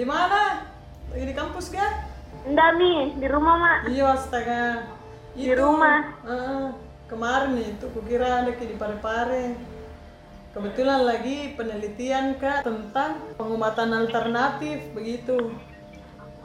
Di 0.00 0.08
mana? 0.08 0.64
Lagi 1.12 1.28
di 1.28 1.36
kampus 1.36 1.76
kan? 1.76 2.08
Enggak 2.48 2.72
nih, 2.80 3.20
di 3.20 3.26
rumah 3.28 3.54
mak. 3.60 3.78
Iya, 3.92 4.16
astaga. 4.16 4.88
Di 5.36 5.52
rumah. 5.52 6.16
eh, 6.24 6.72
kemarin 7.04 7.60
itu 7.60 7.84
kukira 7.92 8.40
ada 8.40 8.48
di 8.48 8.80
Pare-Pare. 8.80 9.60
Kebetulan 10.56 11.04
lagi 11.04 11.52
penelitian 11.52 12.40
kak 12.40 12.64
tentang 12.64 13.28
pengobatan 13.36 13.92
alternatif 13.92 14.88
begitu. 14.96 15.52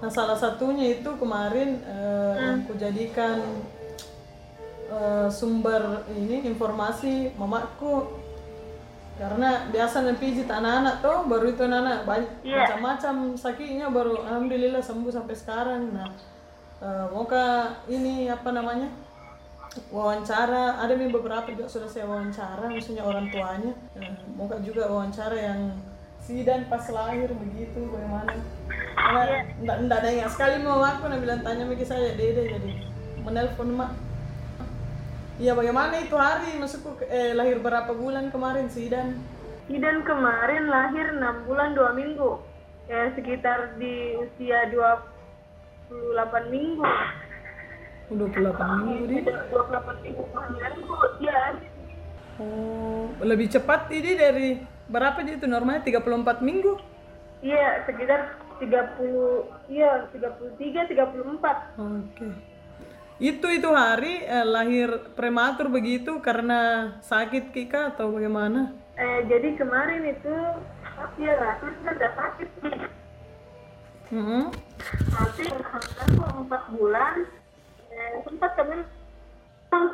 Nah 0.03 0.11
salah 0.11 0.35
satunya 0.35 0.99
itu 0.99 1.15
kemarin 1.15 1.79
eh, 1.79 2.33
yang 2.35 2.67
kujadikan 2.67 3.39
eh, 4.91 5.31
sumber 5.31 6.03
ini 6.11 6.43
informasi 6.43 7.31
mamaku 7.39 8.03
karena 9.15 9.71
biasa 9.71 10.04
pijit 10.19 10.43
anak-anak 10.45 10.99
tuh 10.99 11.23
baru 11.25 11.47
itu 11.47 11.63
anak-anak 11.63 12.04
banyak 12.04 12.32
Iya. 12.43 12.67
macam-macam. 12.67 13.15
Sakitnya 13.34 13.88
baru 13.88 14.19
alhamdulillah 14.28 14.84
sembuh 14.84 15.12
sampai 15.12 15.36
sekarang. 15.36 15.82
Nah 15.95 16.12
eh, 16.84 17.06
mau 17.10 17.23
ke 17.23 17.43
ini 17.88 18.28
apa 18.28 18.51
namanya 18.51 18.91
wawancara 19.91 20.80
ada 20.80 20.95
nih 20.95 21.12
beberapa 21.12 21.47
juga 21.51 21.67
sudah 21.67 21.88
saya 21.88 22.08
wawancara 22.08 22.67
maksudnya 22.67 23.04
orang 23.04 23.32
tuanya. 23.32 23.71
Eh, 23.95 24.12
mau 24.36 24.47
ke 24.47 24.60
juga 24.63 24.88
wawancara 24.88 25.36
yang 25.36 25.75
sidan 26.19 26.67
pas 26.67 26.84
lahir 26.91 27.32
begitu 27.32 27.80
bagaimana. 27.88 28.36
Karena 28.95 29.23
ndak 29.63 29.78
ndak 29.88 29.97
ada 30.04 30.10
yang 30.12 30.32
sekali 30.32 30.60
mau 30.60 30.80
aku 30.80 31.08
nah 31.08 31.19
bilang 31.19 31.39
tanya 31.39 31.63
bagi 31.63 31.84
saya 31.84 32.15
dede 32.15 32.51
jadi 32.51 32.71
menelpon 33.23 33.75
mak 33.75 33.91
Iya 35.36 35.52
bagaimana 35.52 36.00
itu 36.00 36.15
hari 36.15 36.56
maksudku 36.56 36.95
eh, 37.12 37.36
lahir 37.36 37.60
berapa 37.60 37.91
bulan 37.91 38.32
kemarin 38.32 38.71
sidan 38.71 39.19
Idan 39.65 40.06
kemarin 40.06 40.69
lahir 40.69 41.12
6 41.17 41.50
bulan 41.50 41.74
2 41.74 41.98
minggu. 41.98 42.38
Ya 42.86 43.10
sekitar 43.17 43.76
di 43.82 44.13
usia 44.21 44.69
28 44.69 46.54
minggu. 46.54 46.86
udah 48.06 48.28
28 48.30 48.86
minggu 48.86 49.06
di 49.10 49.17
28 49.26 50.06
minggu 50.06 50.21
kehamilanku. 50.30 50.93
Iya. 51.17 51.39
oh 52.38 53.10
lebih 53.26 53.50
cepat 53.50 53.89
ini 53.89 54.12
dari 54.13 54.50
berapa 54.86 55.26
dia 55.26 55.41
itu 55.41 55.50
normalnya 55.50 55.82
34 55.82 56.45
minggu 56.45 56.78
Iya, 57.41 57.82
sekitar 57.89 58.38
30 58.62 59.74
iya 59.74 60.06
33 60.13 60.93
34. 60.93 61.82
Oke. 61.82 62.28
Itu 63.15 63.47
itu 63.47 63.69
hari 63.71 64.28
eh, 64.28 64.43
lahir 64.43 65.15
prematur 65.15 65.71
begitu 65.71 66.19
karena 66.19 66.91
sakit 66.99 67.56
Kika 67.56 67.95
atau 67.95 68.12
bagaimana? 68.12 68.75
Eh 68.99 69.23
jadi 69.32 69.56
kemarin 69.56 70.04
itu 70.04 70.36
iya 71.15 71.34
lahir 71.39 71.71
kan 71.80 71.95
udah 71.95 72.12
sakit 72.12 72.49
nih. 72.60 72.78
Hmm. 74.12 74.45
Nanti 75.15 75.43
kehamilanku 75.47 76.43
4 76.51 76.75
bulan. 76.75 77.15
Eh, 77.95 78.13
sempat 78.28 78.51
kami 78.60 78.84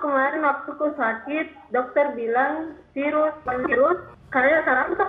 kemarin 0.02 0.42
waktu 0.42 0.70
ku 0.78 0.88
sakit 0.98 1.48
dokter 1.70 2.18
bilang 2.18 2.74
virus 2.98 3.34
virus 3.46 4.00
kayak 4.34 4.66
saramsa 4.66 5.06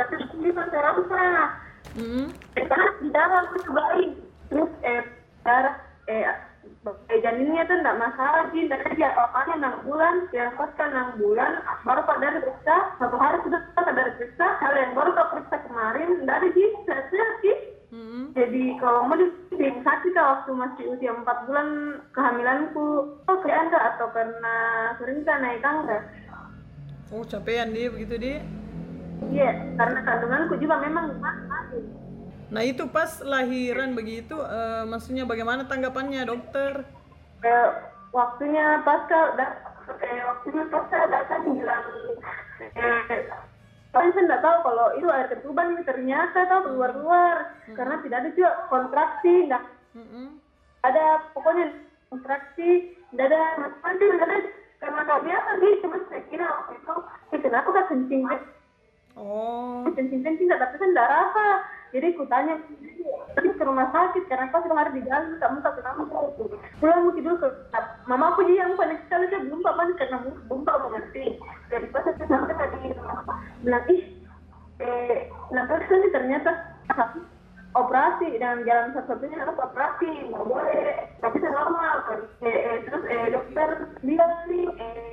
tapi 0.00 0.14
bisa 0.40 0.64
saramsa 0.72 1.24
Hmm. 1.90 2.30
eh, 2.54 2.62
karena 2.70 2.86
di 3.02 3.08
dalam 3.10 3.50
aku 3.50 3.66
cobain 3.66 4.14
terus 4.46 4.70
eh 4.86 5.02
darah 5.42 5.74
eh, 6.06 6.22
janinnya 7.22 7.62
tuh 7.68 7.76
enggak 7.80 8.00
masalah 8.00 8.44
sih 8.52 8.66
tapi 8.68 8.96
dia 8.96 9.14
otaknya 9.16 9.54
enam 9.64 9.74
bulan 9.86 10.14
yang 10.34 10.50
koskan 10.58 10.90
enam 10.92 11.08
bulan 11.20 11.52
baru 11.86 12.02
pada 12.04 12.40
periksa 12.40 12.76
satu 12.98 13.16
hari 13.16 13.38
sudah 13.46 13.60
pada 13.76 13.92
periksa 13.94 14.46
hal 14.60 14.74
yang 14.76 14.92
baru 14.92 15.10
kau 15.14 15.28
periksa 15.36 15.56
kemarin 15.68 16.10
dari 16.26 16.48
sih 16.56 16.68
saya 16.84 17.26
sih 17.44 17.56
Hmm. 17.90 18.30
jadi 18.38 18.78
kalau 18.78 19.10
mau 19.10 19.18
sakit 19.58 20.10
kak 20.14 20.22
waktu 20.22 20.50
masih 20.54 20.84
usia 20.94 21.10
4 21.10 21.26
bulan 21.50 21.98
kehamilanku 22.14 23.18
oh 23.26 23.36
kayak 23.42 23.66
enggak 23.66 23.82
atau 23.82 24.06
karena 24.14 24.54
sering 24.94 25.26
kan 25.26 25.42
naik 25.42 25.58
tangga 25.58 25.98
Oh 27.10 27.26
capean 27.26 27.74
dia 27.74 27.90
begitu 27.90 28.14
dia. 28.22 28.38
iya 29.34 29.74
karena 29.74 30.06
kandunganku 30.06 30.54
juga 30.62 30.78
memang 30.86 31.18
masih 31.18 31.82
Nah 32.50 32.62
itu 32.66 32.82
pas 32.90 33.22
lahiran 33.22 33.94
begitu, 33.94 34.34
eh, 34.34 34.82
maksudnya 34.82 35.22
bagaimana 35.22 35.70
tanggapannya 35.70 36.26
dokter? 36.26 36.82
Eh, 37.44 37.68
waktunya 38.12 38.82
pasca 38.84 39.20
da, 39.36 39.46
eh, 40.00 40.20
waktunya 40.24 40.64
pasca 40.68 40.98
datang 41.08 41.42
bilang 41.56 41.84
eh, 42.60 43.20
Tapi 43.90 44.06
saya 44.14 44.22
nggak 44.22 44.42
tahu 44.46 44.56
kalau 44.62 44.86
itu 44.94 45.08
air 45.10 45.26
ketuban 45.26 45.74
ternyata 45.82 46.46
tahu 46.46 46.60
keluar-keluar 46.70 47.58
karena 47.74 47.98
tidak 48.06 48.18
ada 48.22 48.30
juga 48.38 48.50
kontraksi, 48.70 49.50
nggak 49.50 49.64
Mm-mm. 49.98 50.38
ada 50.86 51.26
pokoknya 51.34 51.74
kontraksi, 52.06 52.94
tidak 53.10 53.26
ada 53.34 53.42
nanti 53.82 54.04
tidak 54.06 54.26
ada. 54.30 54.36
Karena 54.78 55.00
nggak 55.02 55.22
biasa 55.26 55.50
sih 55.58 55.72
cuma 55.82 55.98
saya 56.06 56.22
kira 56.30 56.46
waktu 56.46 56.72
itu 56.78 56.94
eh, 57.34 57.40
kenapa 57.42 57.68
kan 57.74 57.84
kencing 57.90 58.22
Oh, 59.18 59.82
kencing 59.90 60.22
kencing 60.22 60.46
nggak 60.46 60.62
tapi 60.62 60.78
kan 60.78 60.90
nggak 60.94 61.10
rasa 61.10 61.46
jadi 61.90 62.06
aku 62.14 62.24
tanya 62.30 62.54
tapi 63.34 63.48
ke 63.54 63.62
rumah 63.62 63.88
sakit 63.90 64.24
karena 64.26 64.50
pas 64.50 64.62
sudah 64.62 64.90
di 64.90 65.02
jalan 65.06 65.38
kamu 65.38 65.58
tak 65.62 65.74
kenapa 65.78 66.02
pulang 66.78 67.00
mungkin 67.06 67.22
dulu 67.26 67.36
ke 67.38 67.48
mama 68.06 68.34
aku 68.34 68.40
juga 68.46 68.62
yang 68.66 68.74
panik 68.78 68.98
sekali 69.06 69.24
saya 69.30 69.42
belum 69.46 69.60
pak 69.62 69.76
panik 69.78 69.96
karena 69.98 70.16
belum 70.22 70.60
pak 70.66 70.78
mengerti 70.82 71.24
jadi 71.70 71.86
pas 71.90 72.02
saya 72.06 72.26
sampai 72.26 72.54
tadi 72.58 72.78
bilang 73.62 73.84
ih 73.90 74.02
eh 74.80 75.18
kenapa 75.50 75.72
sih 75.86 76.10
ternyata 76.10 76.50
operasi 77.70 78.28
dan 78.42 78.66
jalan 78.66 78.90
satu-satunya 78.98 79.36
harus 79.46 79.56
operasi 79.62 80.10
nggak 80.26 80.46
boleh 80.46 80.90
tapi 81.22 81.36
normal 81.38 81.96
eh, 82.42 82.50
eh, 82.50 82.76
terus 82.82 83.04
eh, 83.06 83.26
dokter 83.30 83.68
bilang 84.02 84.34
nih 84.50 84.66
eh 84.74 85.10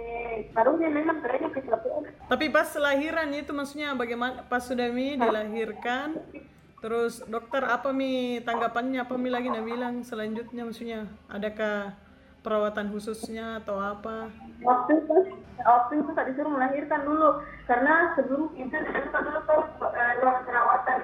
paruhnya 0.54 0.90
memang 0.90 1.18
kayaknya 1.22 1.50
kecelakaan. 1.54 2.04
Tapi 2.28 2.46
pas 2.52 2.70
lahiran 2.78 3.30
itu 3.34 3.52
maksudnya 3.54 3.98
bagaimana? 3.98 4.46
Pas 4.46 4.62
sudah 4.62 4.90
mi 4.92 5.18
dilahirkan, 5.18 6.18
terus 6.78 7.26
dokter 7.26 7.66
apa 7.66 7.90
mi 7.90 8.42
tanggapannya? 8.42 9.06
Apa 9.06 9.16
mi 9.18 9.30
lagi 9.34 9.50
nak 9.50 9.66
bilang 9.66 10.06
selanjutnya 10.06 10.64
maksudnya? 10.66 11.10
Adakah 11.28 11.98
perawatan 12.48 12.96
khususnya 12.96 13.60
atau 13.60 13.76
apa? 13.76 14.32
waktu 14.64 15.04
itu 15.04 15.16
waktu 15.62 15.94
itu 16.00 16.12
tak 16.16 16.26
disuruh 16.32 16.52
melahirkan 16.56 17.02
dulu 17.04 17.30
karena 17.68 18.16
sebelum 18.16 18.50
itu 18.56 18.72
kita 18.72 19.20
dulu 19.20 19.40
tuh 19.46 19.62
eh, 19.92 20.12
ruang 20.24 20.40
perawatan 20.48 21.00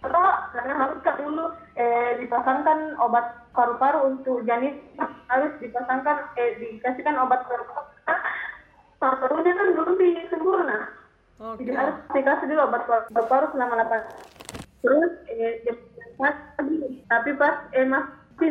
Atau 0.00 0.24
karena 0.56 0.74
harus 0.80 0.98
kan 1.04 1.14
dulu 1.20 1.44
eh, 1.76 2.16
dipasangkan 2.24 2.96
obat 3.04 3.44
paru-paru 3.52 4.16
untuk 4.16 4.48
janin 4.48 4.80
harus 5.28 5.52
dipasangkan 5.60 6.32
eh, 6.40 6.56
dikasihkan 6.56 7.20
obat 7.20 7.44
paru-paru 7.44 7.84
paru-parunya 8.96 9.52
kan 9.52 9.66
di 10.00 10.08
sempurna 10.32 10.78
Oke. 11.36 11.68
jadi 11.68 11.72
harus 11.76 11.96
dikasih 12.16 12.46
dulu 12.48 12.60
obat 12.64 12.82
paru-paru 12.88 13.46
selama 13.52 13.74
8 13.84 14.39
terus 14.80 15.12
eh, 15.28 15.64
jam 15.64 15.76
pagi. 16.16 17.04
Tapi 17.08 17.30
pas 17.36 17.56
eh 17.72 17.86
masih 17.86 18.48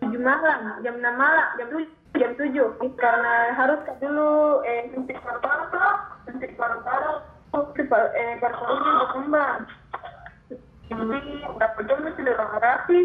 7 0.00 0.16
malam. 0.20 0.60
Jam 0.84 0.96
6 0.98 1.04
malam 1.04 1.48
jam 1.60 1.68
7 1.68 1.84
jam 2.18 2.32
7 2.36 3.00
karena 3.00 3.34
harus 3.54 3.80
ke 3.86 3.92
dulu 4.02 4.64
eh 4.66 4.90
suntik 4.92 5.16
paru-paru 5.22 5.64
suntik 6.26 6.52
paru-paru 6.56 7.22
eh 8.16 8.32
paru-parunya 8.40 8.92
berkembang. 9.04 9.58
Ini 10.90 11.20
berapa 11.54 11.80
jam 11.86 12.02
itu 12.02 12.22
rapi 12.34 13.00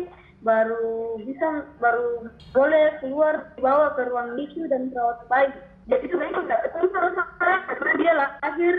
baru 0.45 1.17
bisa 1.25 1.65
baru 1.81 2.29
boleh 2.53 2.85
keluar 3.01 3.49
dibawa 3.57 3.97
ke 3.97 4.01
ruang 4.09 4.37
NICU 4.37 4.69
dan 4.69 4.93
perawat 4.93 5.25
bayi. 5.29 5.49
Jadi 5.85 6.05
sebenarnya 6.09 6.41
nggak 6.49 6.61
sama 6.73 7.23
saya 7.37 7.57
karena 7.69 7.91
dia 7.97 8.13
lahir 8.17 8.75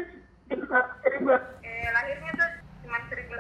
di 0.47 0.55
seri 1.03 1.19
bulan 1.23 1.43
eh, 1.63 1.89
lahirnya 1.91 2.31
tuh 2.39 2.51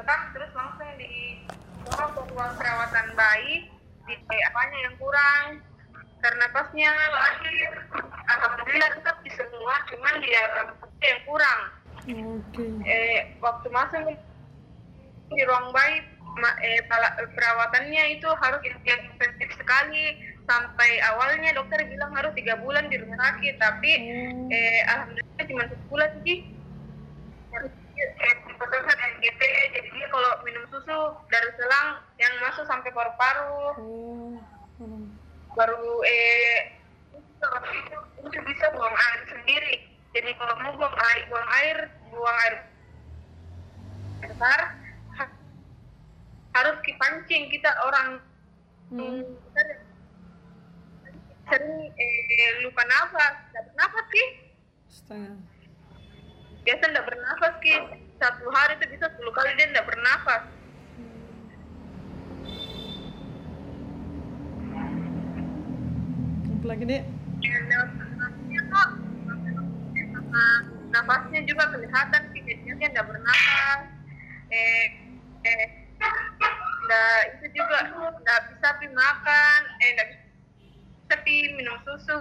lebam 0.07 0.23
terus 0.39 0.51
langsung 0.55 0.87
ke 0.87 2.23
ruang 2.31 2.55
perawatan 2.55 3.07
bayi 3.19 3.67
di 4.07 4.15
apanya 4.47 4.79
yang 4.87 4.95
kurang 5.03 5.59
karena 6.23 6.47
pasnya 6.55 6.91
lahir. 7.11 7.71
Alhamdulillah 8.31 8.91
tetap 9.03 9.19
di 9.27 9.35
semua 9.35 9.75
cuman 9.91 10.15
dia 10.23 10.43
yang 11.03 11.23
kurang. 11.27 11.61
Oke. 12.07 12.67
eh, 12.87 13.35
waktu 13.43 13.67
masuk 13.75 14.15
di 15.27 15.43
ruang 15.43 15.75
bayi 15.75 16.07
ma- 16.39 16.59
eh, 16.63 16.87
perawatannya 17.35 18.23
itu 18.23 18.31
harus 18.31 18.63
intensif 18.63 19.59
sekali. 19.59 20.23
Sampai 20.47 21.03
awalnya 21.03 21.51
dokter 21.59 21.83
bilang 21.91 22.15
harus 22.15 22.31
tiga 22.39 22.55
bulan 22.63 22.87
di 22.87 23.03
rumah 23.03 23.19
sakit 23.19 23.59
tapi 23.59 23.91
eh, 24.55 24.87
alhamdulillah 24.87 25.47
cuma 25.51 25.65
sebulan 25.67 26.11
sih. 26.23 26.47
Harus 27.51 27.75
eh, 27.99 28.11
dipotongkan 28.57 28.97
NGT 29.15 29.41
jadi 29.71 29.89
dia 29.93 30.07
kalau 30.09 30.33
minum 30.41 30.65
susu 30.67 30.99
dari 31.29 31.51
selang 31.55 31.89
yang 32.17 32.33
masuk 32.41 32.65
sampai 32.65 32.89
paru-paru 32.89 33.77
Oh. 33.77 34.33
hmm. 34.81 35.05
baru 35.53 35.77
eh 36.03 36.81
itu, 37.13 37.47
itu 38.25 38.39
bisa 38.43 38.67
buang 38.73 38.97
air 38.97 39.21
sendiri 39.29 39.75
jadi 40.11 40.33
kalau 40.35 40.57
mau 40.57 40.73
buang 40.75 40.97
air 40.97 41.21
buang 41.29 41.49
air 41.55 41.79
buang 42.09 42.39
air 42.41 42.55
besar 44.23 44.61
ha- 45.15 45.37
harus 46.55 46.77
dipancing 46.83 47.53
kita 47.53 47.69
orang 47.83 48.25
Hmm. 48.87 49.19
sering 51.45 51.75
eh, 51.93 52.51
lupa 52.63 52.87
nafas 52.87 53.35
tidak 53.45 53.63
bernafas 53.69 54.07
sih 54.09 54.27
Setengah. 54.89 55.35
biasa 56.63 56.85
tidak 56.87 57.05
bernafas 57.05 57.55
sih 57.61 57.77
satu 58.17 58.49
hari 58.49 58.81
itu 58.81 58.87
bisa 58.97 59.07
10 59.13 59.37
kali 59.37 59.51
dia 59.61 59.67
tidak 59.69 59.87
bernafas. 59.89 60.43
Apalagi 66.57 66.85
dek? 66.89 67.05
nafasnya 70.87 71.45
juga 71.45 71.69
kelihatan 71.77 72.23
sih 72.33 72.41
jadinya 72.41 72.75
dia 72.81 72.89
nggak 72.89 73.09
bernafas. 73.09 73.81
Eh 74.49 74.85
eh 75.45 75.65
nggak 76.87 77.21
itu 77.37 77.47
juga 77.61 77.79
nggak 77.93 78.41
bisa 78.53 78.69
pi 78.81 78.87
makan. 78.97 79.61
Eh 79.85 79.89
nggak 79.93 80.09
bisa 80.09 81.17
pi 81.21 81.37
minum 81.53 81.77
susu. 81.85 82.19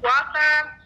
Puasa 0.00 0.77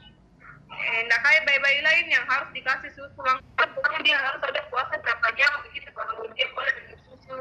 eh 0.72 1.00
nggak 1.06 1.20
kayak 1.20 1.42
bayi-bayi 1.44 1.80
lain 1.84 2.06
yang 2.08 2.24
harus 2.26 2.48
dikasih 2.56 2.90
susu 2.96 3.20
langsung 3.20 3.48
pokoknya 3.56 4.00
dia 4.04 4.16
harus 4.18 4.42
ada 4.42 4.60
puasa 4.72 4.94
berapa 5.00 5.28
jam 5.36 5.52
begitu. 5.68 5.88
Baru 5.92 6.24
dia 6.32 6.46
boleh 6.52 6.72
minum 6.80 6.98
susu. 7.06 7.34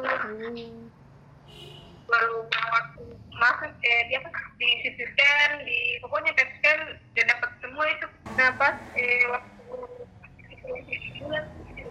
Baru 2.12 2.38
waktu 2.52 3.04
masuk 3.40 3.72
eh 3.82 4.02
dia 4.12 4.20
di 4.60 4.68
CT 4.86 5.00
scan 5.16 5.52
di 5.66 5.98
pokoknya 6.04 6.32
PET 6.38 6.50
scan 6.60 6.80
dia 7.18 7.24
dapat 7.26 7.50
semua 7.64 7.86
itu. 7.90 8.08
Nah 8.38 8.50
pas 8.60 8.76
eh 9.00 9.24
waktu 9.32 9.76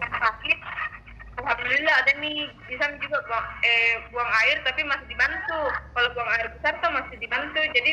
sakit 0.01 0.59
alhamdulillah 1.41 1.95
ada 2.05 2.13
nih 2.21 2.53
bisa 2.69 2.85
juga 3.01 3.19
buang 3.25 3.47
eh 3.65 3.97
buang 4.13 4.31
air 4.45 4.61
tapi 4.63 4.85
masih 4.85 5.07
dibantu. 5.09 5.61
Kalau 5.73 6.09
buang 6.15 6.31
air 6.37 6.47
besar 6.53 6.77
tuh 6.79 6.93
masih 6.93 7.17
dibantu. 7.17 7.61
Jadi 7.75 7.91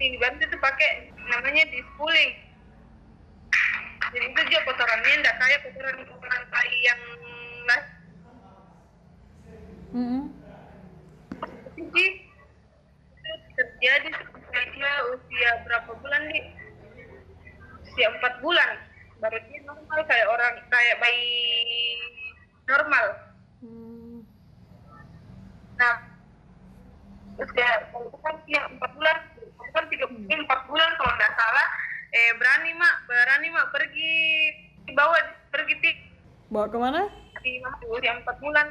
dibantu 0.00 0.42
tuh 0.48 0.60
pakai 0.60 1.12
namanya 1.28 1.64
di 1.68 1.80
jadi 4.16 4.32
itu 4.32 4.40
juga 4.48 4.60
kotorannya 4.72 5.12
enggak 5.20 5.36
kayak 5.36 5.60
kotoran 5.68 5.96
kotoran 6.08 6.42
bayi 6.48 6.78
yang 6.88 7.02
lah. 7.68 7.82
Mm-mm. 9.92 10.24
sih 11.76 12.10
itu 13.12 13.32
terjadi 13.60 14.08
dia 14.72 14.92
usia 15.12 15.50
berapa 15.68 15.90
bulan 16.00 16.22
nih? 16.32 16.44
Usia 17.84 18.08
empat 18.16 18.40
bulan. 18.40 18.72
Baru 19.20 19.36
dia 19.36 19.60
normal 19.68 20.00
kayak 20.08 20.28
orang 20.32 20.54
kayak 20.72 20.96
bayi 20.96 21.36
normal. 22.64 23.06
Hmm. 23.60 24.24
nah 25.76 25.96
usia 27.36 27.68
kan 27.92 28.36
dia 28.48 28.64
empat 28.64 28.90
bulan 28.96 29.18
kan 29.76 29.84
tiga 29.92 30.08
empat 30.08 30.60
bulan 30.72 30.90
kalau 30.96 31.12
nggak 31.20 31.36
salah 31.36 31.68
eh 32.16 32.30
berani 32.40 32.72
mak. 32.80 32.94
Berani 33.04 33.48
mak. 33.52 33.66
Pergi. 33.76 34.14
Bawa 34.96 35.18
pergi 35.52 35.74
ti. 35.84 35.92
Bawa 36.48 36.66
ke 36.72 36.78
mana? 36.80 37.02
di 37.46 37.62
mama 37.62 37.78
usia 37.86 38.18
empat 38.18 38.36
bulan. 38.42 38.66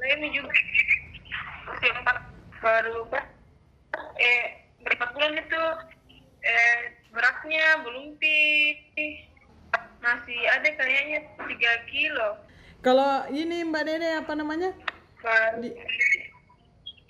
Lemi 0.00 0.32
juga. 0.32 0.56
Usia 1.76 1.92
empat 1.92 2.16
baru 2.64 3.04
ber- 3.12 3.32
eh 4.16 4.64
berempat 4.80 5.10
bulan 5.12 5.36
itu? 5.36 5.64
Eh 6.40 6.76
beratnya 7.12 7.84
belum 7.84 8.16
pi 8.16 8.36
masih 10.00 10.40
ada 10.48 10.68
kayaknya 10.72 11.20
tiga 11.48 11.72
kilo. 11.88 12.28
Kalau 12.84 13.24
ini 13.32 13.64
Mbak 13.64 13.82
Dede 13.88 14.08
apa 14.20 14.32
namanya? 14.36 14.70
Di, 15.60 15.72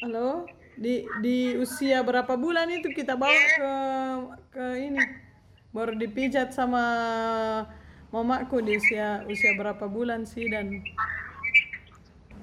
halo? 0.06 0.46
Di 0.78 1.02
di 1.18 1.58
usia 1.58 2.02
berapa 2.06 2.34
bulan 2.38 2.70
itu 2.70 2.90
kita 2.94 3.18
bawa 3.18 3.34
ke 3.34 3.72
ke 4.54 4.64
ini? 4.78 5.02
Baru 5.74 5.98
dipijat 5.98 6.54
sama 6.54 6.84
mamaku 8.14 8.62
di 8.62 8.78
usia 8.78 9.26
usia 9.26 9.58
berapa 9.58 9.90
bulan 9.90 10.22
sih 10.22 10.46
dan 10.46 10.70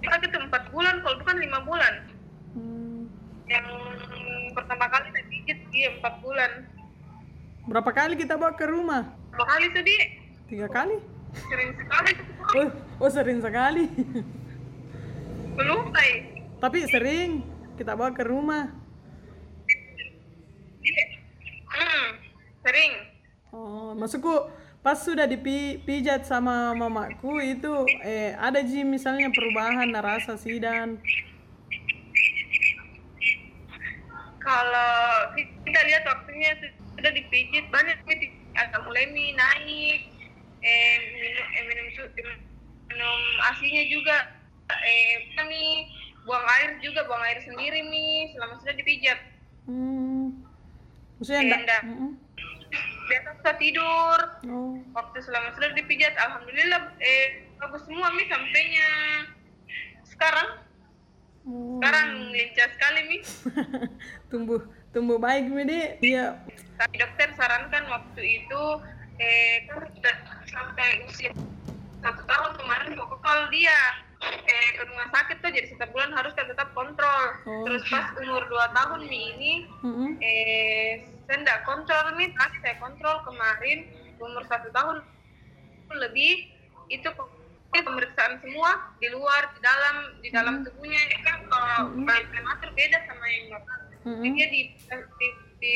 kan 0.03 0.19
itu 0.19 0.35
empat 0.35 0.67
bulan 0.67 0.99
kalau 0.99 1.15
bukan 1.23 1.37
lima 1.39 1.59
bulan 1.63 1.93
hmm, 2.51 3.07
yang 3.47 3.63
pertama 4.51 4.91
kali 4.91 5.07
saya 5.15 5.23
pijit 5.31 5.63
dia 5.71 5.95
empat 5.95 6.19
bulan 6.19 6.51
berapa 7.71 7.87
kali 7.87 8.19
kita 8.19 8.35
bawa 8.35 8.51
ke 8.51 8.67
rumah? 8.67 9.07
berapa 9.31 9.47
kali 9.47 9.65
tuh 9.71 9.83
dia 9.87 10.03
Tiga 10.51 10.67
kali? 10.67 10.99
sering 11.47 11.71
sekali 11.79 12.11
Oh, 12.51 12.67
oh 12.99 13.07
sering 13.07 13.39
sekali. 13.39 13.87
belum 15.55 15.87
say 15.95 16.11
Tapi 16.59 16.83
sering 16.91 17.47
kita 17.79 17.95
bawa 17.95 18.11
ke 18.11 18.27
rumah. 18.27 18.67
hmm, 21.71 22.07
sering 22.59 22.91
Oh, 23.51 23.91
maksudku 23.91 24.47
pas 24.79 24.95
sudah 24.95 25.27
dipijat 25.27 26.23
sama 26.23 26.71
mamaku 26.71 27.37
itu 27.43 27.83
eh 28.01 28.31
ada 28.39 28.63
ji 28.63 28.87
misalnya 28.87 29.27
perubahan 29.27 29.91
rasa 29.99 30.39
sih 30.39 30.55
dan. 30.57 30.97
Kalau 34.39 35.35
kita 35.35 35.79
lihat 35.85 36.03
waktunya 36.07 36.55
sudah 36.95 37.11
dipijit 37.11 37.67
banyak 37.67 37.99
agak 38.55 38.81
mulai 38.87 39.05
mi 39.11 39.35
naik 39.35 39.99
eh 40.63 40.95
minum 41.11 41.45
eh, 41.51 41.63
minum 41.67 41.87
minum 42.87 43.19
asinya 43.51 43.83
juga 43.91 44.17
eh 44.71 45.27
mi 45.43 45.91
buang 46.23 46.45
air 46.57 46.79
juga 46.79 47.03
buang 47.03 47.21
air 47.27 47.43
sendiri 47.43 47.83
mi 47.83 48.31
selama 48.31 48.55
sudah 48.63 48.75
dipijat. 48.79 49.19
Hmm, 49.67 50.39
maksudnya 51.19 51.59
enggak? 51.59 51.83
Biasa 53.11 53.29
bisa 53.35 53.51
tidur 53.59 54.19
Oh, 54.47 54.79
waktu 54.95 55.17
selama 55.19 55.51
sudah 55.59 55.75
dipijat 55.75 56.15
alhamdulillah 56.15 56.95
eh 57.03 57.43
bagus 57.59 57.83
semua 57.83 58.07
mi 58.15 58.23
sampainya 58.31 58.89
sekarang 60.07 60.49
oh. 61.43 61.77
sekarang 61.83 62.07
lincah 62.31 62.69
sekali 62.71 62.99
mi 63.11 63.17
tumbuh 64.31 64.63
tumbuh 64.95 65.19
baik 65.19 65.51
mi 65.51 65.67
Dek. 65.67 65.99
Iya. 65.99 66.39
tapi 66.79 66.95
dokter 66.97 67.29
sarankan 67.35 67.83
waktu 67.91 68.21
itu 68.41 68.63
eh 69.19 69.67
kan 69.69 69.85
sudah 69.91 70.15
sampai 70.49 70.87
usia 71.05 71.31
satu 72.01 72.21
tahun 72.25 72.51
kemarin 72.57 72.91
pokoknya 72.97 73.47
dia. 73.53 73.79
Eh 74.21 74.69
ke 74.77 74.85
rumah 74.85 75.09
sakit 75.09 75.41
tuh 75.41 75.49
jadi 75.49 75.65
setiap 75.65 75.89
bulan 75.89 76.13
harus 76.13 76.29
kan 76.37 76.45
tetap 76.45 76.69
kontrol. 76.77 77.23
Oh. 77.49 77.65
terus 77.65 77.81
pas 77.89 78.13
umur 78.21 78.45
dua 78.53 78.69
tahun 78.69 79.09
nih 79.09 79.23
ini 79.33 79.53
Mm-mm. 79.81 80.09
eh 80.21 81.01
saya 81.25 81.41
enggak 81.41 81.65
kontrol 81.65 82.05
nih 82.21 82.29
tadi 82.37 82.57
saya 82.61 82.75
kontrol 82.77 83.17
kemarin 83.25 83.89
umur 84.21 84.45
satu 84.45 84.69
tahun 84.69 85.01
lebih 85.89 86.53
itu 86.93 87.09
pemeriksaan 87.71 88.37
semua 88.45 88.93
di 89.01 89.07
luar 89.09 89.47
di 89.55 89.59
dalam 89.63 89.95
di 90.21 90.29
dalam 90.29 90.55
tubuhnya. 90.67 91.01
Kan 91.25 91.47
kalau 91.49 91.89
bayi 92.05 92.23
prematur 92.29 92.69
beda 92.77 92.97
sama 93.09 93.25
yang 93.25 93.57
normal. 93.57 93.79
Jadi 94.01 94.29
dia 94.37 94.47
di, 94.53 94.61
di, 95.17 95.27
di 95.61 95.73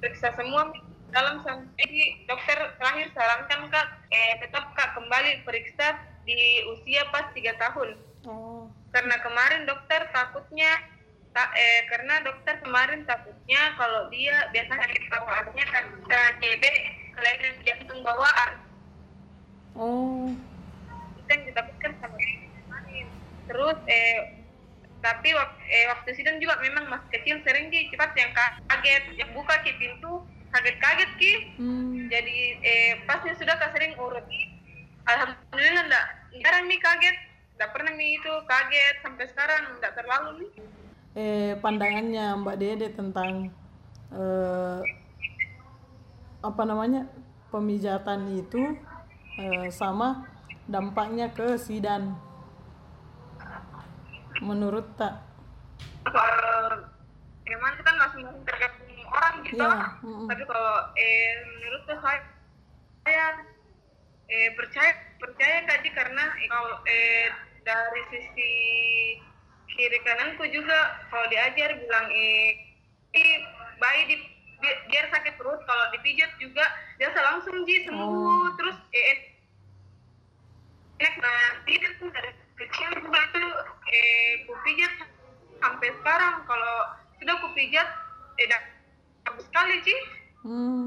periksa 0.00 0.32
semua 0.34 0.74
dalam 1.10 1.42
sampai 1.42 1.84
di 1.86 2.02
dokter 2.26 2.58
terakhir 2.78 3.10
sarankan 3.14 3.60
kak. 3.70 3.86
Eh, 4.10 4.32
tetap 4.42 4.70
kak 4.74 4.94
kembali 4.94 5.42
periksa 5.46 5.98
di 6.24 6.64
usia 6.74 7.06
pas 7.10 7.30
tiga 7.34 7.54
tahun. 7.58 7.98
Oh. 8.28 8.68
karena 8.92 9.16
kemarin 9.24 9.64
dokter 9.64 10.12
takutnya 10.12 10.76
tak 11.32 11.48
eh 11.56 11.88
karena 11.88 12.20
dokter 12.20 12.60
kemarin 12.60 13.00
takutnya 13.08 13.72
kalau 13.80 14.12
dia 14.12 14.50
biasanya 14.52 14.82
sakit 14.82 15.04
bawaannya 15.08 15.64
kan 15.72 15.84
eh, 16.10 16.30
CB 16.42 16.64
kelainan 17.16 17.54
jantung 17.64 18.00
bawaan. 18.04 18.52
Oh. 19.72 20.28
itu 21.16 21.30
yang 21.30 21.42
ditakutkan 21.48 21.92
sama 22.02 22.18
kemarin. 22.18 23.06
Terus 23.48 23.78
eh 23.88 24.36
tapi 25.00 25.32
waktu, 25.32 25.62
eh, 25.64 25.86
waktu 25.88 26.10
sidang 26.12 26.36
juga 26.44 26.60
memang 26.60 26.84
masih 26.92 27.08
kecil 27.16 27.40
sering 27.40 27.72
ki 27.72 27.88
cepat 27.94 28.12
yang 28.20 28.36
kaget 28.68 29.04
yang 29.16 29.30
buka 29.32 29.54
ki 29.64 29.72
pintu 29.80 30.20
kaget-kaget 30.50 31.10
ki. 31.18 31.34
Hmm. 31.58 32.10
jadi 32.10 32.38
eh 32.60 32.90
pasnya 33.06 33.34
sudah 33.38 33.54
kak 33.58 33.72
sering 33.74 33.94
urut. 33.98 34.26
Alhamdulillah 35.06 35.84
enggak 35.86 36.06
jarang 36.42 36.64
nih 36.66 36.80
kaget. 36.82 37.16
Enggak 37.56 37.70
pernah 37.76 37.92
nih 37.94 38.10
itu 38.18 38.32
kaget 38.46 38.96
sampai 39.02 39.24
sekarang 39.30 39.62
enggak 39.78 39.94
terlalu 39.94 40.30
nih 40.46 40.50
eh 41.18 41.58
pandangannya 41.58 42.38
Mbak 42.38 42.56
Dede 42.62 42.88
tentang 42.94 43.50
eh, 44.14 44.80
apa 46.40 46.62
namanya 46.62 47.10
pemijatan 47.50 48.30
itu 48.38 48.78
eh, 49.42 49.66
sama 49.74 50.30
dampaknya 50.70 51.34
ke 51.34 51.58
sidan 51.58 52.14
menurut 54.38 54.86
tak 54.94 55.18
emang 57.50 57.70
itu 57.74 57.82
kan 57.82 57.96
masing-masing 57.98 58.44
tergantung 58.46 58.79
orang 59.10 59.34
gitu. 59.44 59.58
Iya, 59.58 59.86
mm-mm. 60.06 60.26
tapi 60.30 60.42
kalau 60.46 60.74
eh 60.94 61.30
menurut 61.58 61.82
saya 61.90 62.20
saya 63.02 63.26
eh 64.30 64.48
percaya 64.54 64.90
percaya 65.18 65.56
kaji 65.66 65.88
karena 65.90 66.24
eh, 66.38 66.48
kalau 66.48 66.74
eh 66.86 67.26
dari 67.66 68.02
sisi 68.14 68.50
kiri 69.70 69.98
kananku 70.06 70.46
juga 70.50 71.02
kalau 71.10 71.26
diajar 71.28 71.74
bilang 71.76 72.06
eh 72.14 72.54
eh, 73.14 73.38
bayi 73.82 74.00
di 74.06 74.16
bi- 74.60 74.80
biar 74.88 75.06
sakit 75.10 75.34
perut 75.34 75.60
kalau 75.66 75.84
dipijat 75.90 76.30
juga 76.38 76.62
biasa 77.00 77.18
langsung 77.18 77.56
ji 77.66 77.82
sembuh. 77.84 78.06
Oh. 78.06 78.46
terus 78.54 78.76
eh 78.94 79.18
enak 81.00 81.14
nah 81.18 81.40
tidak 81.64 81.96
tuh 81.96 82.12
dari 82.12 82.30
kecil 82.60 82.90
juga 83.00 83.20
tuh 83.32 83.50
eh 83.88 84.44
ku 84.44 84.52
pijat 84.62 84.92
sampai 85.60 85.88
sekarang. 85.96 86.44
Kalau 86.44 86.76
sudah 87.16 87.34
ku 87.40 87.48
pijat 87.56 87.88
eh 88.36 88.46
dah 88.48 88.62
bagus 89.26 89.44
sekali 89.48 89.76
sih 89.84 89.98
hmm, 90.44 90.86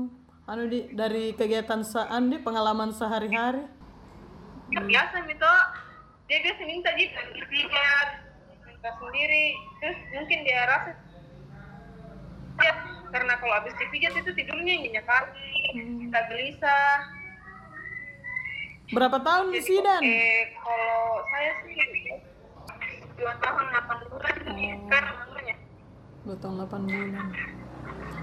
anu 0.50 0.64
di 0.68 0.80
dari 0.92 1.32
kegiatan 1.38 1.82
saan 1.86 2.28
di 2.28 2.38
pengalaman 2.42 2.92
sehari-hari? 2.92 3.64
Ya, 4.74 4.82
biasa 4.84 5.16
gitu 5.30 5.54
dia 6.28 6.40
biasa 6.40 6.62
minta 6.66 6.90
ji 6.98 7.06
dipijat 7.12 8.10
minta 8.66 8.90
sendiri. 8.98 9.46
Terus 9.80 9.98
mungkin 10.16 10.40
dia 10.44 10.62
rasa 10.68 10.92
ya 12.64 12.74
karena 13.14 13.34
kalau 13.38 13.54
habis 13.62 13.76
dipijat 13.78 14.14
itu 14.18 14.32
tidurnya 14.34 14.74
nyenyak 14.84 15.06
kali 15.06 16.10
tak 16.10 16.24
gelisah. 16.32 16.96
Berapa 18.94 19.18
tahun 19.24 19.54
di 19.56 19.62
sidan 19.64 20.02
eh 20.04 20.54
kalau 20.60 21.24
saya 21.32 21.52
sih 21.64 21.76
dua 23.14 23.34
tahun 23.40 23.64
delapan 23.70 23.98
bulan 24.10 24.36
sekarang 24.90 25.16
umurnya 25.30 25.56
dua 26.24 26.36
tahun 26.40 26.56
8 26.66 26.88
bulan 26.88 27.28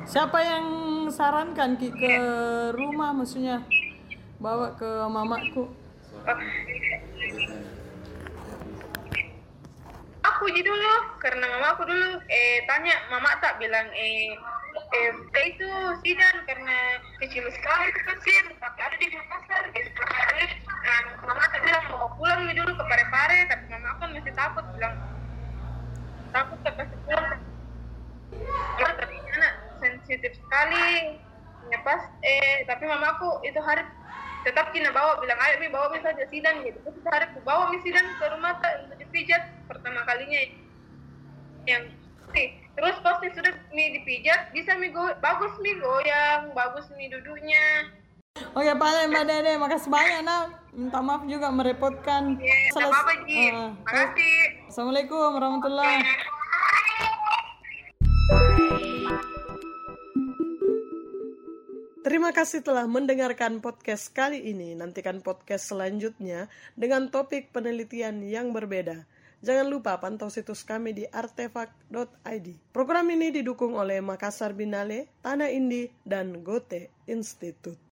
siapa 0.09 0.39
yang 0.43 0.67
sarankan 1.11 1.79
Ki 1.79 1.89
ke 1.95 2.15
rumah 2.75 3.15
maksudnya? 3.15 3.63
Bawa 4.41 4.73
ke 4.75 4.89
mamaku 5.07 5.69
aku 10.41 10.57
ji 10.57 10.65
dulu 10.65 11.21
karena 11.21 11.45
mama 11.53 11.77
aku 11.77 11.85
dulu. 11.85 12.17
Eh 12.33 12.65
tanya 12.65 12.97
mama 13.13 13.37
tak 13.45 13.61
bilang 13.61 13.85
eh 13.93 14.33
eh 14.97 15.13
itu 15.45 15.69
sidan 16.01 16.37
karena 16.49 16.97
kecil 17.21 17.45
sekali 17.53 17.93
itu 17.93 18.01
kan 18.09 18.17
sih 18.25 18.37
tapi 18.57 18.79
ada 18.81 18.97
di 18.97 19.07
Makassar 19.13 19.69
gitu. 19.77 20.01
Dan 20.81 21.05
mama 21.29 21.45
tak 21.53 21.61
bilang 21.61 21.85
mau 21.93 22.09
pulang 22.17 22.49
dulu 22.49 22.73
ke 22.73 22.85
Parepare 22.89 23.39
tapi 23.53 23.65
mama 23.69 23.87
aku 23.93 23.99
kan 24.01 24.11
masih 24.17 24.33
takut 24.33 24.65
bilang. 24.73 24.95
Takut 26.33 26.59
tak 26.65 26.73
kasih 26.81 26.99
pulang 27.05 27.37
ya 28.81 28.89
tapi 28.97 29.17
anak 29.37 29.53
sensitif 30.21 30.37
sekali. 30.37 31.17
Ya 31.73 31.79
pas 31.81 32.03
eh 32.21 32.69
tapi 32.69 32.85
mama 32.85 33.17
aku 33.17 33.41
itu 33.41 33.57
hari 33.65 33.81
tetap 34.43 34.73
kina 34.73 34.93
bawa 34.93 35.17
bilang 35.21 35.37
ayo 35.39 35.57
mi 35.57 35.69
bawa 35.69 35.89
mi 35.89 36.01
saja 36.05 36.29
sidan 36.29 36.61
gitu. 36.61 36.77
Terus 36.83 37.01
hari 37.09 37.25
aku 37.33 37.41
bawa 37.41 37.73
mi 37.73 37.81
sidan 37.81 38.05
ke 38.21 38.25
rumah 38.29 38.61
tak 38.61 38.85
untuk 38.85 39.01
dipijat 39.01 39.43
pertama 39.65 40.05
kalinya. 40.05 40.41
Yang 41.65 41.97
Nih, 42.31 42.55
terus 42.79 42.95
pas 43.03 43.19
nih 43.19 43.35
sudah 43.35 43.51
mi 43.75 43.91
dipijat 43.91 44.55
bisa 44.55 44.79
mi 44.79 44.95
go 44.95 45.03
bagus 45.19 45.51
mi 45.59 45.75
goyang 45.75 46.55
bagus 46.55 46.87
mi 46.95 47.11
duduknya. 47.11 47.91
Oke, 48.55 48.71
Pak 48.71 49.11
Mbak 49.11 49.25
Dede, 49.27 49.59
makasih 49.59 49.91
banyak 49.91 50.23
nak. 50.23 50.63
Minta 50.71 51.03
maaf 51.03 51.27
juga 51.27 51.51
merepotkan. 51.51 52.39
ya 52.39 52.55
Seles- 52.71 52.95
apa 52.95 53.03
apa 53.03 53.15
ji. 53.27 53.51
eh, 53.51 53.75
makasih. 53.83 54.39
Assalamualaikum 54.71 55.19
warahmatullahi 55.35 55.99
Terima 62.11 62.35
kasih 62.35 62.67
telah 62.67 62.91
mendengarkan 62.91 63.63
podcast 63.63 64.11
kali 64.11 64.43
ini. 64.51 64.75
Nantikan 64.75 65.23
podcast 65.23 65.71
selanjutnya 65.71 66.51
dengan 66.75 67.07
topik 67.07 67.55
penelitian 67.55 68.27
yang 68.27 68.51
berbeda. 68.51 69.07
Jangan 69.47 69.71
lupa 69.71 69.95
pantau 70.03 70.27
situs 70.27 70.67
kami 70.67 70.91
di 70.91 71.07
artefak.id. 71.07 72.47
Program 72.75 73.07
ini 73.15 73.31
didukung 73.31 73.79
oleh 73.79 74.03
Makassar 74.03 74.59
Binale, 74.59 75.07
Tanah 75.23 75.55
Indi, 75.55 75.87
dan 76.03 76.43
Gote 76.43 76.91
Institute. 77.07 77.79